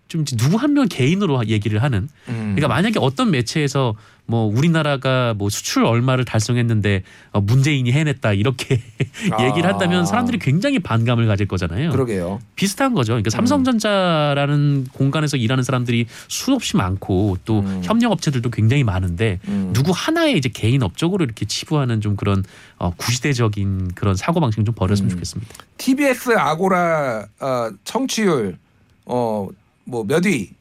좀 0.08 0.24
누구 0.26 0.58
한 0.58 0.74
명 0.74 0.88
개인으로 0.88 1.45
얘기를 1.48 1.84
하는 1.84 2.10
음. 2.30 2.56
그러니까 2.56 2.67
만약에 2.67 3.00
어떤 3.00 3.30
매체에서 3.32 3.95
뭐 4.30 4.46
우리나라가 4.46 5.34
뭐 5.36 5.50
수출 5.50 5.84
얼마를 5.86 6.24
달성했는데 6.24 7.02
어, 7.32 7.42
문재인이 7.42 7.92
해냈다 7.92 8.34
이렇게 8.34 8.80
아. 9.34 9.44
얘기를 9.44 9.68
한다면 9.68 10.06
사람들이 10.06 10.38
굉장히 10.38 10.78
반감을 10.78 11.26
가질 11.26 11.48
거잖아요. 11.48 11.89
그러게요. 11.89 12.39
비슷한 12.56 12.94
거죠. 12.94 13.13
그러니까 13.13 13.32
삼성전자라는 13.32 14.88
공간에서 14.94 15.36
일하는 15.38 15.63
사람들이 15.63 16.06
수없이 16.28 16.78
많고 16.78 17.38
또 17.44 17.62
음. 17.62 17.82
협력 17.84 18.12
업체들도 18.12 18.52
굉장히 18.52 18.84
많은데 18.84 19.39
음. 19.48 19.72
누구 19.74 19.92
하나의 19.96 20.38
이제 20.38 20.50
개인 20.50 20.84
업적으로 20.84 21.26
이렇게 21.26 21.46
치부하는 21.46 22.00
좀 22.00 22.15
그런 22.15 22.44
어, 22.78 22.92
구시대적인 22.92 23.94
그런 23.96 24.15
사고 24.15 24.39
방식 24.39 24.63
좀 24.63 24.76
버렸으면 24.76 25.10
음. 25.10 25.13
좋겠습니다. 25.15 25.56
TBS 25.78 26.38
아고라 26.38 27.26
어, 27.39 27.70
청취율 27.84 28.58
어 29.06 29.48
뭐 29.89 30.04
몇 30.06 30.24
위? 30.26 30.52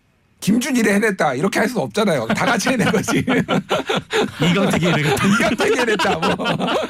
김준일이 0.48 0.88
해냈다 0.88 1.34
이렇게 1.34 1.58
할수 1.58 1.78
없잖아요. 1.78 2.26
다 2.28 2.46
같이 2.46 2.70
해낸 2.70 2.90
거지. 2.90 3.18
이강택이 4.40 4.86
해내겠다. 4.86 5.26
이강택이 5.26 5.78
해냈다. 5.78 6.16
뭐. 6.16 6.36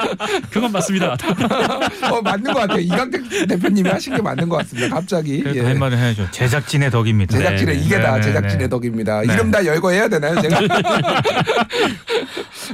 그건 0.49 0.71
맞습니다. 0.71 1.17
어 2.09 2.23
맞는 2.23 2.53
것 2.53 2.61
같아요. 2.61 2.79
이강택 2.79 3.49
대표님이 3.49 3.91
하신 3.91 4.15
게 4.15 4.23
맞는 4.23 4.49
것 4.49 4.59
같습니다. 4.59 4.95
갑자기 4.95 5.43
예. 5.45 5.61
할 5.61 5.75
말은 5.75 5.99
해야죠. 5.99 6.31
제작진의 6.31 6.93
덕입니다. 6.93 7.37
제작진의 7.37 7.77
네, 7.79 7.83
이게 7.85 7.97
네, 7.97 8.03
다 8.03 8.15
네, 8.15 8.23
제작진의 8.23 8.59
네. 8.59 8.69
덕입니다. 8.69 9.23
네. 9.23 9.35
이름 9.35 9.51
다 9.51 9.65
열거해야 9.67 10.09
되나요, 10.09 10.41
제가? 10.41 10.61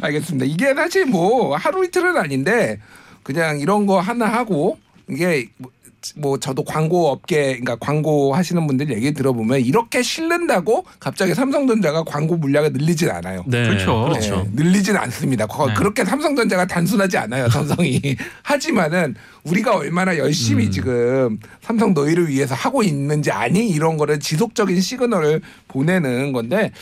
알겠습니다. 0.03 0.44
이게 0.44 0.75
사실 0.75 1.07
뭐 1.07 1.57
하루 1.57 1.83
이틀은 1.87 2.18
아닌데 2.18 2.79
그냥 3.23 3.59
이런 3.59 3.87
거 3.87 4.01
하나 4.01 4.27
하고 4.27 4.79
이게 5.09 5.49
뭐- 6.17 6.35
뭐 6.35 6.38
저도 6.40 6.64
광고 6.64 7.09
업계 7.11 7.47
그러니까 7.59 7.77
광고 7.77 8.35
하시는 8.35 8.67
분들 8.67 8.90
얘기 8.93 9.12
들어보면 9.14 9.61
이렇게 9.61 10.03
실른다고 10.03 10.85
갑자기 10.99 11.35
삼성전자가 11.35 12.03
광고 12.05 12.37
물량을 12.37 12.73
늘리진 12.73 13.11
않아요. 13.11 13.45
네, 13.47 13.62
그렇죠. 13.69 14.05
그렇죠. 14.05 14.37
네, 14.53 14.64
늘리진 14.64 14.97
않습니다. 14.97 15.47
거- 15.47 15.69
네. 15.69 15.75
그렇게 15.75 16.05
삼성전자가 16.05 16.67
단순하지 16.67 17.17
않아요, 17.19 17.49
삼성이. 17.49 18.01
하지만은 18.43 19.14
우리가 19.45 19.77
얼마나 19.77 20.17
열심히 20.19 20.67
음. 20.67 20.71
지금 20.71 21.38
삼성 21.62 21.95
너희를 21.95 22.29
위해서 22.29 22.55
하고 22.55 22.83
있는지 22.83 23.31
아니 23.31 23.69
이런 23.69 23.97
거를 23.97 24.19
지속적인 24.19 24.81
시그널을 24.81 25.40
보내는 25.69 26.33
건데 26.33 26.73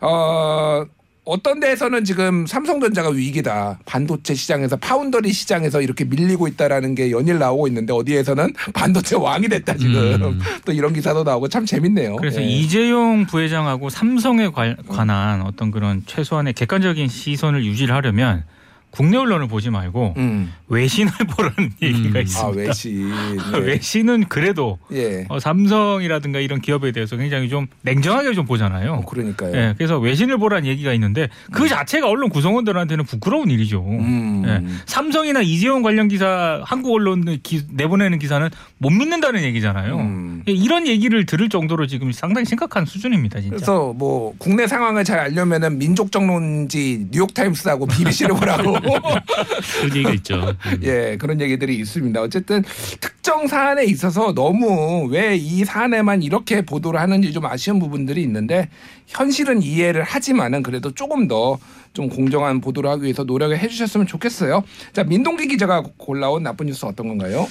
어. 0.00 0.84
어떤 1.24 1.60
데에서는 1.60 2.04
지금 2.04 2.46
삼성전자가 2.46 3.10
위기다. 3.10 3.78
반도체 3.84 4.34
시장에서 4.34 4.76
파운더리 4.76 5.32
시장에서 5.32 5.82
이렇게 5.82 6.04
밀리고 6.04 6.48
있다라는 6.48 6.94
게 6.94 7.10
연일 7.10 7.38
나오고 7.38 7.68
있는데 7.68 7.92
어디에서는 7.92 8.52
반도체 8.72 9.16
왕이 9.16 9.48
됐다 9.48 9.76
지금. 9.76 9.94
음. 10.22 10.40
또 10.64 10.72
이런 10.72 10.92
기사도 10.92 11.22
나오고 11.22 11.48
참 11.48 11.66
재밌네요. 11.66 12.16
그래서 12.16 12.40
예. 12.40 12.46
이재용 12.46 13.26
부회장하고 13.26 13.90
삼성에 13.90 14.48
관- 14.48 14.76
관한 14.88 15.42
어떤 15.42 15.70
그런 15.70 16.02
최소한의 16.06 16.54
객관적인 16.54 17.08
시선을 17.08 17.64
유지를 17.64 17.94
하려면 17.94 18.44
국내 18.90 19.18
언론을 19.18 19.46
보지 19.46 19.70
말고 19.70 20.14
음. 20.16 20.52
외신을 20.70 21.12
보라는 21.30 21.72
얘기가 21.82 22.18
음. 22.18 22.22
있습니다. 22.22 22.46
아 22.46 22.50
외신. 22.50 23.10
예. 23.10 23.58
외신은 23.58 24.24
그래도 24.28 24.78
예. 24.92 25.26
어, 25.28 25.40
삼성이라든가 25.40 26.38
이런 26.38 26.60
기업에 26.60 26.92
대해서 26.92 27.16
굉장히 27.16 27.48
좀 27.48 27.66
냉정하게 27.82 28.32
좀 28.34 28.46
보잖아요. 28.46 28.92
어, 28.92 29.04
그러니까요. 29.04 29.54
예, 29.54 29.74
그래서 29.76 29.98
외신을 29.98 30.38
보라는 30.38 30.68
얘기가 30.68 30.92
있는데 30.94 31.28
그 31.50 31.68
자체가 31.68 32.08
언론 32.08 32.30
구성원들한테는 32.30 33.04
부끄러운 33.04 33.50
일이죠. 33.50 33.84
음. 33.84 34.44
예. 34.46 34.64
삼성이나 34.86 35.42
이재용 35.42 35.82
관련 35.82 36.06
기사 36.08 36.62
한국 36.64 36.94
언론 36.94 37.38
기, 37.42 37.62
내보내는 37.70 38.20
기사는 38.20 38.48
못 38.78 38.90
믿는다는 38.90 39.42
얘기잖아요. 39.42 39.96
음. 39.96 40.42
예, 40.48 40.52
이런 40.52 40.86
얘기를 40.86 41.26
들을 41.26 41.48
정도로 41.48 41.88
지금 41.88 42.12
상당히 42.12 42.46
심각한 42.46 42.86
수준입니다, 42.86 43.40
진짜. 43.40 43.56
그래서 43.56 43.92
뭐 43.92 44.34
국내 44.38 44.68
상황을 44.68 45.02
잘 45.02 45.18
알려면은 45.18 45.78
민족정론지 45.78 47.08
뉴욕타임스하고 47.10 47.86
BBC를 47.86 48.36
보라고 48.36 48.72
그런 48.80 49.96
얘기가 49.96 50.10
있죠. 50.12 50.54
음. 50.66 50.80
예, 50.82 51.16
그런 51.18 51.40
얘기들이 51.40 51.76
있습니다. 51.76 52.20
어쨌든 52.20 52.62
특정 53.00 53.46
사안에 53.46 53.84
있어서 53.84 54.34
너무 54.34 55.06
왜 55.10 55.36
이 55.36 55.64
사안에만 55.64 56.22
이렇게 56.22 56.60
보도를 56.62 57.00
하는지 57.00 57.32
좀 57.32 57.46
아쉬운 57.46 57.78
부분들이 57.78 58.22
있는데 58.22 58.68
현실은 59.06 59.62
이해를 59.62 60.02
하지만은 60.02 60.62
그래도 60.62 60.92
조금 60.92 61.28
더 61.28 61.58
좀 61.92 62.08
공정한 62.08 62.60
보도를 62.60 62.88
하기 62.88 63.02
위해서 63.02 63.24
노력을 63.24 63.58
해주셨으면 63.58 64.06
좋겠어요. 64.06 64.62
자, 64.92 65.02
민동기 65.02 65.48
기자가 65.48 65.82
골라온 65.96 66.44
나쁜 66.44 66.66
뉴스 66.66 66.86
어떤 66.86 67.08
건가요? 67.08 67.48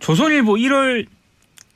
조선일보 0.00 0.54
1월 0.54 1.06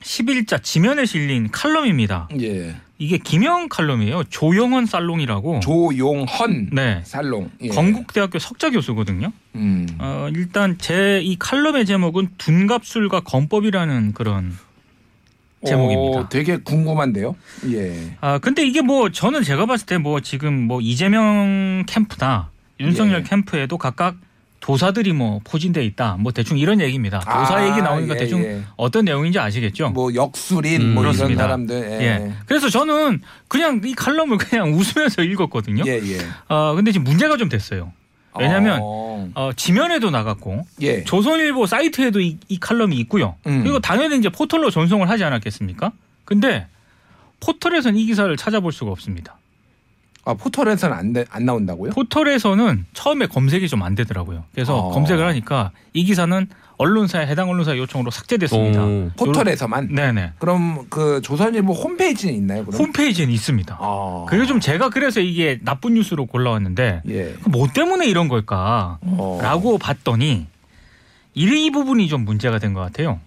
10일자 0.01 0.61
지면에 0.61 1.05
실린 1.05 1.49
칼럼입니다. 1.51 2.27
예, 2.39 2.75
이게 2.97 3.17
김영 3.17 3.69
칼럼이에요. 3.69 4.23
조영헌 4.25 4.85
살롱이라고. 4.85 5.59
조용헌 5.61 6.69
네. 6.73 7.01
살롱. 7.05 7.49
예. 7.61 7.69
건국대학교 7.69 8.39
석자 8.39 8.69
교수거든요. 8.71 9.31
음. 9.55 9.87
어, 9.99 10.27
일단 10.35 10.77
제 10.77 11.21
이 11.23 11.35
칼럼의 11.37 11.85
제목은 11.85 12.29
둔갑술과 12.37 13.21
건법이라는 13.21 14.13
그런 14.13 14.57
제목입니다. 15.65 16.19
어, 16.21 16.29
되게 16.29 16.57
궁금한데요. 16.57 17.35
예. 17.71 18.17
아 18.21 18.39
근데 18.39 18.65
이게 18.65 18.81
뭐 18.81 19.09
저는 19.11 19.43
제가 19.43 19.65
봤을 19.67 19.85
때 19.85 19.97
뭐 19.97 20.19
지금 20.19 20.67
뭐 20.67 20.81
이재명 20.81 21.83
캠프나 21.87 22.49
윤석열 22.79 23.19
예. 23.19 23.23
캠프에도 23.23 23.77
각각 23.77 24.15
도사들이 24.61 25.11
뭐 25.13 25.41
포진돼 25.43 25.83
있다. 25.83 26.17
뭐 26.19 26.31
대충 26.31 26.57
이런 26.57 26.79
얘기입니다. 26.79 27.19
도사 27.19 27.57
아, 27.57 27.67
얘기 27.67 27.81
나오니까 27.81 28.13
예, 28.15 28.19
대충 28.19 28.43
예. 28.43 28.61
어떤 28.77 29.05
내용인지 29.05 29.39
아시겠죠? 29.39 29.89
뭐 29.89 30.13
역술인 30.13 30.81
음, 30.81 30.93
뭐 30.93 31.03
이런 31.03 31.13
그렇습니다. 31.13 31.43
사람들. 31.43 31.75
예. 31.75 32.05
예. 32.05 32.31
그래서 32.45 32.69
저는 32.69 33.21
그냥 33.47 33.81
이 33.83 33.93
칼럼을 33.93 34.37
그냥 34.37 34.71
웃으면서 34.73 35.23
읽었거든요. 35.23 35.83
예, 35.87 35.99
예. 35.99 36.19
어 36.47 36.75
근데 36.75 36.91
지금 36.91 37.03
문제가 37.05 37.37
좀 37.37 37.49
됐어요. 37.49 37.91
왜냐하면 38.39 38.79
어, 38.81 39.29
어, 39.35 39.51
지면에도 39.55 40.09
나갔고 40.09 40.65
예. 40.81 41.03
조선일보 41.03 41.65
사이트에도 41.65 42.21
이, 42.21 42.37
이 42.47 42.59
칼럼이 42.59 42.95
있고요. 42.99 43.35
음. 43.47 43.63
그리고 43.63 43.79
당연히 43.79 44.17
이제 44.17 44.29
포털로 44.29 44.69
전송을 44.69 45.09
하지 45.09 45.23
않았겠습니까? 45.25 45.91
근데 46.23 46.67
포털에서는 47.41 47.99
이 47.99 48.05
기사를 48.05 48.35
찾아볼 48.37 48.71
수가 48.71 48.91
없습니다. 48.91 49.37
아 50.23 50.33
포털에서는 50.35 50.95
안, 50.95 51.13
돼- 51.13 51.25
안 51.31 51.45
나온다고요? 51.45 51.91
포털에서는 51.91 52.85
처음에 52.93 53.25
검색이 53.27 53.67
좀 53.67 53.81
안 53.81 53.95
되더라고요. 53.95 54.43
그래서 54.53 54.77
어. 54.77 54.91
검색을 54.91 55.25
하니까 55.25 55.71
이 55.93 56.03
기사는 56.03 56.47
언론사에 56.77 57.25
해당 57.27 57.49
언론사 57.49 57.75
요청으로 57.77 58.11
삭제됐습니다. 58.11 58.83
오. 58.83 59.11
포털에서만. 59.17 59.93
네네. 59.93 60.33
그럼 60.39 60.85
그 60.89 61.21
조선일보 61.23 61.73
홈페이지는 61.73 62.33
있나요? 62.35 62.65
그럼? 62.65 62.79
홈페이지는 62.79 63.33
있습니다. 63.33 63.77
아. 63.79 64.25
그게 64.29 64.45
좀 64.45 64.59
제가 64.59 64.89
그래서 64.89 65.19
이게 65.19 65.59
나쁜 65.63 65.93
뉴스로 65.95 66.25
골라왔는데 66.27 67.01
예. 67.09 67.35
뭐 67.47 67.67
때문에 67.67 68.07
이런 68.07 68.27
걸까? 68.27 68.99
어. 69.01 69.39
라고 69.41 69.77
봤더니 69.79 70.45
이 71.33 71.71
부분이 71.71 72.07
좀 72.09 72.25
문제가 72.25 72.59
된 72.59 72.73
것 72.73 72.81
같아요. 72.81 73.19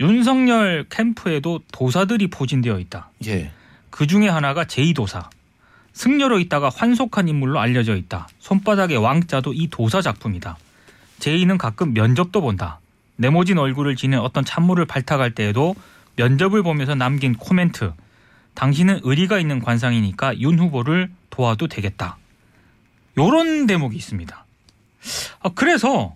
윤석열 0.00 0.84
캠프에도 0.90 1.60
도사들이 1.72 2.28
포진되어 2.28 2.78
있다. 2.80 3.10
예. 3.26 3.50
그 3.90 4.06
중에 4.06 4.28
하나가 4.28 4.64
제2도사. 4.64 5.24
승려로 5.96 6.38
있다가 6.40 6.68
환속한 6.68 7.26
인물로 7.26 7.58
알려져 7.58 7.96
있다. 7.96 8.28
손바닥의 8.38 8.98
왕자도 8.98 9.54
이 9.54 9.68
도사 9.70 10.02
작품이다. 10.02 10.58
제2는 11.20 11.56
가끔 11.56 11.94
면접도 11.94 12.42
본다. 12.42 12.80
네모진 13.16 13.56
얼굴을 13.56 13.96
지닌 13.96 14.18
어떤 14.18 14.44
찬물을 14.44 14.84
발탁할 14.84 15.30
때에도 15.34 15.74
면접을 16.16 16.62
보면서 16.62 16.94
남긴 16.94 17.34
코멘트. 17.34 17.94
당신은 18.52 19.00
의리가 19.04 19.38
있는 19.40 19.58
관상이니까 19.60 20.38
윤 20.40 20.58
후보를 20.58 21.10
도와도 21.30 21.66
되겠다. 21.66 22.18
요런 23.16 23.66
대목이 23.66 23.96
있습니다. 23.96 24.44
아, 25.40 25.48
그래서 25.54 26.14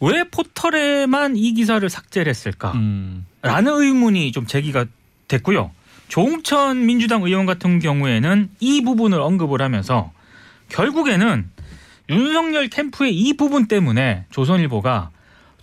왜 0.00 0.24
포털에만 0.24 1.36
이 1.36 1.54
기사를 1.54 1.88
삭제를 1.88 2.28
했을까? 2.28 2.72
음. 2.72 3.24
라는 3.42 3.72
의문이 3.72 4.32
좀 4.32 4.48
제기가 4.48 4.86
됐고요. 5.28 5.70
조홍천 6.12 6.84
민주당 6.84 7.22
의원 7.22 7.46
같은 7.46 7.78
경우에는 7.78 8.50
이 8.60 8.82
부분을 8.82 9.18
언급을 9.18 9.62
하면서 9.62 10.12
결국에는 10.68 11.48
윤석열 12.10 12.68
캠프의 12.68 13.16
이 13.18 13.34
부분 13.34 13.66
때문에 13.66 14.26
조선일보가 14.30 15.08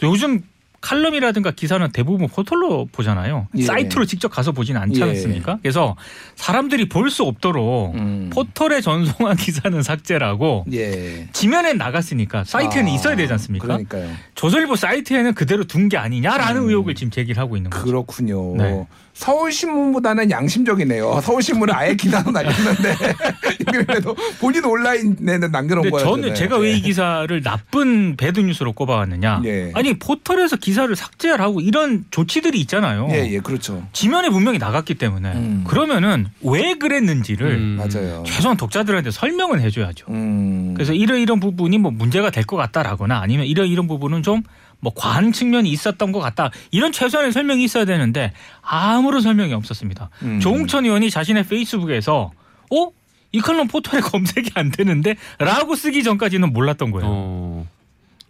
요즘 0.02 0.42
칼럼이라든가 0.82 1.52
기사는 1.52 1.92
대부분 1.92 2.28
포털로 2.30 2.88
보잖아요. 2.92 3.48
예. 3.58 3.64
사이트로 3.64 4.06
직접 4.06 4.30
가서 4.30 4.52
보진 4.54 4.76
않지 4.78 5.02
예. 5.02 5.04
않습니까? 5.10 5.60
그래서 5.62 5.96
사람들이 6.36 6.88
볼 6.90 7.10
수 7.12 7.24
없도록 7.26 7.94
음. 7.96 8.30
포털에 8.34 8.82
전송한 8.82 9.36
기사는 9.38 9.84
삭제라고 9.84 10.66
예. 10.72 11.28
지면에 11.34 11.74
나갔으니까 11.74 12.44
사이트에는 12.46 12.92
아, 12.92 12.96
있어야 12.96 13.16
되지 13.16 13.32
않습니까? 13.34 13.68
그러니까요. 13.68 14.10
조선일보 14.34 14.78
사이트에는 14.78 15.36
그대로 15.36 15.66
둔 15.66 15.90
게 15.90 15.98
아니냐라는 15.98 16.64
음. 16.64 16.70
의혹을 16.70 16.96
지금 16.96 17.12
제기를 17.12 17.40
하고 17.40 17.56
있는 17.58 17.70
거죠. 17.70 17.84
그렇군요. 17.84 18.56
네. 18.56 18.88
서울신문보다는 19.20 20.32
양심적이네요. 20.32 21.20
서울신문은 21.22 21.74
아예 21.74 21.94
기사도 21.96 22.32
날렸는데 22.32 22.96
그래도 23.72 24.16
본인 24.40 24.64
온라인에는 24.66 25.52
남겨놓은 25.52 25.92
거예요. 25.92 26.08
저는 26.08 26.36
제가 26.36 26.58
왜 26.58 26.70
이 26.70 26.82
기사를 26.82 27.42
나쁜 27.42 28.16
배드 28.16 28.40
뉴스로 28.40 28.74
꼽아왔느냐? 28.74 29.42
예. 29.44 29.72
아니 29.74 29.98
포털에서 29.98 30.56
기사를 30.56 30.96
삭제하고 30.96 31.62
이런 31.62 32.06
조치들이 32.12 32.60
있잖아요. 32.62 33.08
예, 33.12 33.28
예, 33.34 33.40
그렇죠. 33.40 33.86
지면에 33.92 34.30
분명히 34.30 34.60
나갔기 34.60 34.94
때문에 34.96 35.32
음. 35.34 35.64
그러면은 35.68 36.28
왜 36.44 36.76
그랬는지를 36.76 37.48
음. 37.56 37.78
맞아요. 37.80 38.24
최소한 38.26 38.56
독자들한테 38.56 39.10
설명은 39.12 39.60
해줘야죠. 39.62 40.06
음. 40.10 40.74
그래서 40.76 40.94
이런 40.94 41.20
이런 41.20 41.40
부분이 41.40 41.80
뭐 41.80 41.92
문제가 41.92 42.30
될 42.30 42.44
것 42.50 42.56
같다라거나 42.58 43.20
아니면 43.20 43.46
이런 43.48 43.68
이런 43.68 43.88
부분은 43.88 44.24
좀 44.24 44.42
뭐 44.80 44.94
과한 44.96 45.32
측면이 45.32 45.70
있었던 45.70 46.12
것 46.12 46.20
같다 46.20 46.52
이런 46.72 46.92
최소한의 46.92 47.32
설명이 47.32 47.64
있어야 47.64 47.86
되는데 47.86 48.34
아무런 48.62 49.22
설명이 49.22 49.54
없었습니다. 49.54 50.10
음. 50.22 50.40
조홍천 50.40 50.86
의원이 50.86 51.10
자신의 51.10 51.44
페이스북에서 51.44 52.32
어? 52.72 52.92
이 53.32 53.42
칼럼 53.42 53.68
포털에 53.68 54.02
검색이 54.02 54.52
안 54.56 54.72
되는데 54.72 55.16
라고 55.38 55.76
쓰기 55.76 56.04
전까지는 56.04 56.54
몰랐던 56.54 56.92
거예요. 56.92 57.08
어. 57.10 57.68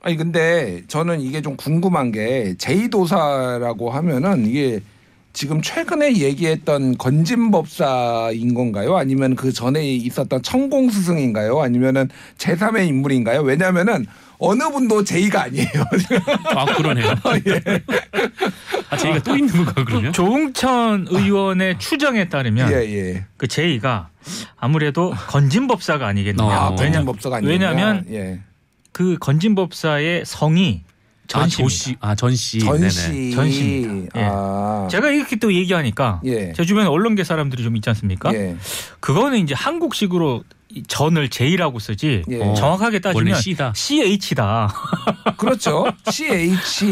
아니 0.02 0.16
근데 0.16 0.82
저는 0.88 1.22
이게 1.22 1.42
좀 1.42 1.58
궁금한 1.58 2.12
게 2.12 2.56
제2도사라고 2.58 3.90
하면은 3.90 4.46
이게 4.48 4.80
지금 5.34 5.62
최근에 5.62 6.18
얘기했던 6.18 6.98
건진법사인 6.98 8.54
건가요? 8.54 8.98
아니면 8.98 9.36
그 9.36 9.52
전에 9.54 9.86
있었던 9.86 10.42
천공스승인가요? 10.42 11.60
아니면은 11.60 12.10
제3의 12.38 12.88
인물인가요? 12.88 13.42
왜냐면은 13.42 14.06
어느 14.40 14.64
분도 14.72 15.04
제2가 15.04 15.36
아니에요. 15.36 15.68
아 16.56 16.66
그러네요. 16.66 17.14
아 18.90 18.98
저희가 18.98 19.20
또 19.20 19.36
있는 19.36 19.54
건가 19.54 19.84
그러면? 19.86 20.14
조홍천 20.14 21.08
의원의 21.10 21.78
추정에 21.78 22.30
따르면 22.30 22.72
예, 22.72 22.76
예. 22.78 23.26
그 23.38 23.48
제의가 23.48 24.10
아무래도 24.58 25.12
건진법사가 25.12 26.08
아니겠느냐. 26.08 26.50
아, 26.50 26.68
아, 26.68 26.70
왜냐, 26.70 26.84
건진법사가 26.84 27.38
아니냐. 27.38 27.52
왜냐하면 27.52 28.06
예. 28.12 28.40
그 28.94 29.18
건진법사의 29.20 30.24
성이 30.26 30.84
아 30.88 30.89
전씨입니다. 31.30 31.70
조씨, 31.70 31.96
아 32.02 32.16
전씨, 32.16 32.60
전시. 32.60 33.32
전시입니다. 33.32 34.20
예. 34.20 34.28
아. 34.30 34.88
제가 34.90 35.10
이렇게 35.10 35.36
또 35.38 35.54
얘기하니까 35.54 36.22
예. 36.26 36.52
제 36.54 36.66
주변에 36.66 36.88
언론계 36.88 37.24
사람들이 37.24 37.64
좀 37.64 37.76
있지 37.78 37.90
않습니까? 37.90 38.34
예. 38.34 38.56
그거는 39.00 39.38
이제 39.40 39.54
한국식으로 39.54 40.44
이 40.72 40.84
전을 40.88 41.30
J라고 41.30 41.80
쓰지 41.80 42.24
예. 42.30 42.42
어, 42.44 42.54
정확하게 42.54 43.00
따지면 43.00 43.40
C다. 43.42 43.74
CH다. 43.76 44.74
그렇죠. 45.38 45.86
CH 46.12 46.86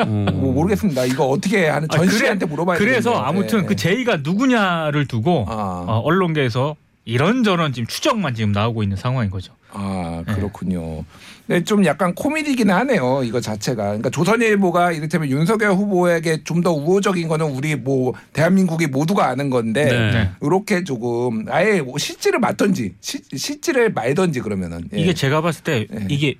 음. 0.00 0.26
뭐 0.32 0.52
모르겠습니다. 0.52 1.04
이거 1.06 1.26
어떻게 1.26 1.68
하는 1.68 1.88
전 1.90 2.08
씨한테 2.08 2.46
물어봐야 2.46 2.78
그래서 2.78 3.10
되겠네요. 3.10 3.28
아무튼 3.28 3.58
예. 3.60 3.66
그 3.66 3.76
J가 3.76 4.18
누구냐를 4.18 5.06
두고 5.06 5.46
아. 5.48 5.84
어, 5.86 5.98
언론계에서 6.04 6.76
이런저런 7.04 7.72
지금 7.72 7.86
추정만 7.86 8.34
지금 8.34 8.52
나오고 8.52 8.82
있는 8.82 8.96
상황인 8.96 9.30
거죠. 9.30 9.52
아 9.72 10.22
네. 10.26 10.34
그렇군요. 10.34 11.04
네, 11.46 11.64
좀 11.64 11.84
약간 11.84 12.14
코미디기는 12.14 12.72
하네요. 12.72 13.22
이거 13.24 13.40
자체가. 13.40 13.84
그러니까 13.84 14.10
조선일보가 14.10 14.92
이를테면 14.92 15.28
윤석열 15.30 15.72
후보에게 15.72 16.44
좀 16.44 16.62
더 16.62 16.72
우호적인 16.72 17.26
거는 17.26 17.46
우리 17.46 17.74
뭐 17.74 18.12
대한민국이 18.32 18.86
모두가 18.86 19.26
아는 19.26 19.50
건데 19.50 19.84
네. 19.84 20.12
네. 20.12 20.30
이렇게 20.40 20.84
조금 20.84 21.46
아예 21.50 21.80
뭐 21.80 21.98
실지를 21.98 22.38
맞던지 22.38 22.94
시, 23.00 23.20
실지를 23.34 23.90
말던지 23.92 24.38
그러면은 24.40 24.88
예. 24.94 24.98
이게 25.00 25.12
제가 25.12 25.40
봤을 25.40 25.64
때 25.64 25.88
예. 25.92 26.06
이게 26.08 26.36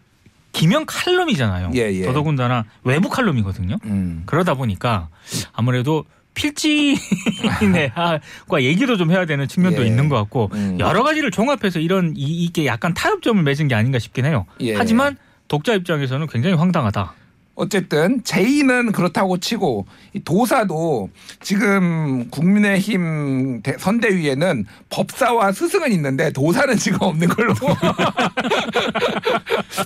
기명 0.53 0.85
칼럼이잖아요. 0.87 1.73
예, 1.75 1.93
예. 1.93 2.05
더더군다나 2.05 2.67
외부 2.85 3.09
칼럼이거든요. 3.09 3.79
음. 3.87 4.23
그러다 4.27 4.55
보니까 4.55 5.09
아무래도 5.53 6.05
필지인과 6.35 8.21
얘기도 8.61 8.97
좀 8.97 9.11
해야 9.11 9.27
되는 9.27 9.47
측면도 9.47 9.83
예. 9.83 9.87
있는 9.87 10.09
것 10.09 10.17
같고 10.17 10.51
음. 10.55 10.77
여러 10.81 11.03
가지를 11.03 11.31
종합해서 11.31 11.79
이런 11.79 12.15
이, 12.17 12.45
이게 12.45 12.67
약간 12.67 12.95
타협점을 12.95 13.43
맺은 13.43 13.69
게 13.69 13.75
아닌가 13.75 13.99
싶긴 13.99 14.25
해요. 14.25 14.47
예. 14.61 14.75
하지만 14.75 15.17
독자 15.49 15.75
입장에서는 15.75 16.27
굉장히 16.29 16.57
황당하다. 16.57 17.15
어쨌든 17.55 18.25
제의는 18.25 18.93
그렇다고 18.93 19.37
치고 19.39 19.87
이 20.15 20.21
도사도 20.25 21.11
지금 21.43 22.29
국민의힘 22.31 23.61
대- 23.63 23.77
선대위에는 23.79 24.65
법사와 24.89 25.53
스승은 25.53 25.93
있는데 25.93 26.33
도사는 26.33 26.75
지금 26.79 26.99
없는 27.03 27.29
걸로 27.29 27.53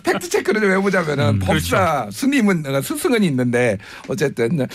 팩트 0.04 0.28
체크를 0.28 0.60
좀 0.60 0.70
해보자면은 0.72 1.38
법사 1.40 2.08
스님은 2.12 2.66
어, 2.66 2.80
스승은 2.80 3.22
있는데 3.24 3.78
어쨌든 4.08 4.66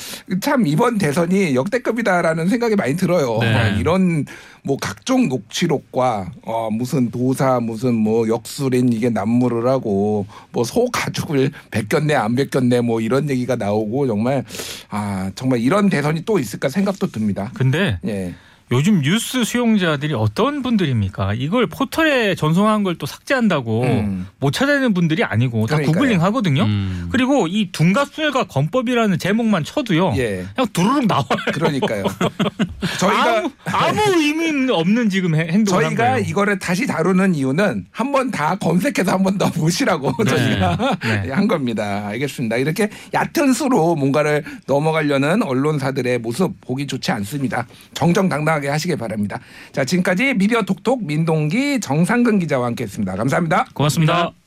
참 0.41 0.67
이번 0.67 0.97
대선이 0.97 1.55
역대급이다라는 1.55 2.49
생각이 2.49 2.75
많이 2.75 2.95
들어요. 2.95 3.37
네. 3.39 3.75
이런 3.79 4.25
뭐 4.63 4.77
각종 4.79 5.27
녹취록과 5.27 6.31
어 6.43 6.69
무슨 6.71 7.09
도사 7.09 7.59
무슨 7.59 7.95
뭐 7.95 8.27
역술인 8.27 8.93
이게 8.93 9.09
난무를 9.09 9.67
하고 9.67 10.25
뭐 10.51 10.61
소 10.63 10.89
가죽을 10.91 11.51
벗겼네 11.71 12.13
안 12.15 12.35
벗겼네 12.35 12.80
뭐 12.81 13.01
이런 13.01 13.29
얘기가 13.29 13.55
나오고 13.55 14.07
정말 14.07 14.43
아 14.89 15.31
정말 15.35 15.59
이런 15.59 15.89
대선이 15.89 16.25
또 16.25 16.39
있을까 16.39 16.69
생각도 16.69 17.07
듭니다. 17.07 17.51
근데 17.55 17.99
예. 18.05 18.33
요즘 18.71 19.01
뉴스 19.01 19.43
수용자들이 19.43 20.13
어떤 20.13 20.61
분들입니까? 20.61 21.33
이걸 21.33 21.67
포털에 21.67 22.35
전송한 22.35 22.83
걸 22.83 22.91
또 23.01 23.05
삭제한다고 23.07 23.83
음. 23.83 24.27
못 24.39 24.51
찾아내는 24.51 24.93
분들이 24.93 25.23
아니고 25.23 25.65
다 25.65 25.77
그러니까요. 25.77 25.91
구글링 25.93 26.21
하거든요. 26.23 26.63
음. 26.65 27.07
그리고 27.11 27.47
이 27.47 27.69
둔갑술과 27.71 28.43
검법이라는 28.45 29.17
제목만 29.17 29.63
쳐도요. 29.63 30.13
예. 30.17 30.45
그냥 30.55 30.67
두루룩 30.73 31.07
나와요. 31.07 31.25
그러니까요. 31.53 32.03
저희가 32.99 33.37
아무, 33.37 33.51
아무 33.65 34.01
의미 34.21 34.69
없는 34.71 35.09
지금 35.09 35.35
해- 35.35 35.47
행동을 35.49 35.85
한 35.85 35.95
저희가. 35.95 36.19
이거를 36.19 36.59
다시 36.59 36.85
다루는 36.85 37.33
이유는 37.35 37.85
한 37.91 38.11
번 38.11 38.29
다 38.31 38.55
검색해서 38.55 39.11
한 39.13 39.23
번 39.23 39.37
더 39.37 39.49
보시라고 39.51 40.11
네. 40.23 40.29
저희가 40.29 40.97
네. 41.01 41.31
한 41.33 41.47
겁니다. 41.47 42.07
알겠습니다. 42.07 42.57
이렇게 42.57 42.89
얕은 43.13 43.53
수로 43.53 43.95
뭔가를 43.95 44.43
넘어가려는 44.67 45.41
언론사들의 45.43 46.19
모습 46.19 46.51
보기 46.61 46.85
좋지 46.87 47.11
않습니다. 47.11 47.65
정정당당 47.93 48.60
하게 48.61 48.69
하시길 48.69 48.97
바랍니다. 48.97 49.39
자, 49.71 49.83
지금까지 49.83 50.35
미디어 50.35 50.61
톡톡 50.61 51.03
민동기 51.03 51.79
정상근 51.79 52.39
기자와 52.39 52.67
함께했습니다. 52.67 53.15
감사합니다. 53.15 53.65
고맙습니다. 53.73 54.40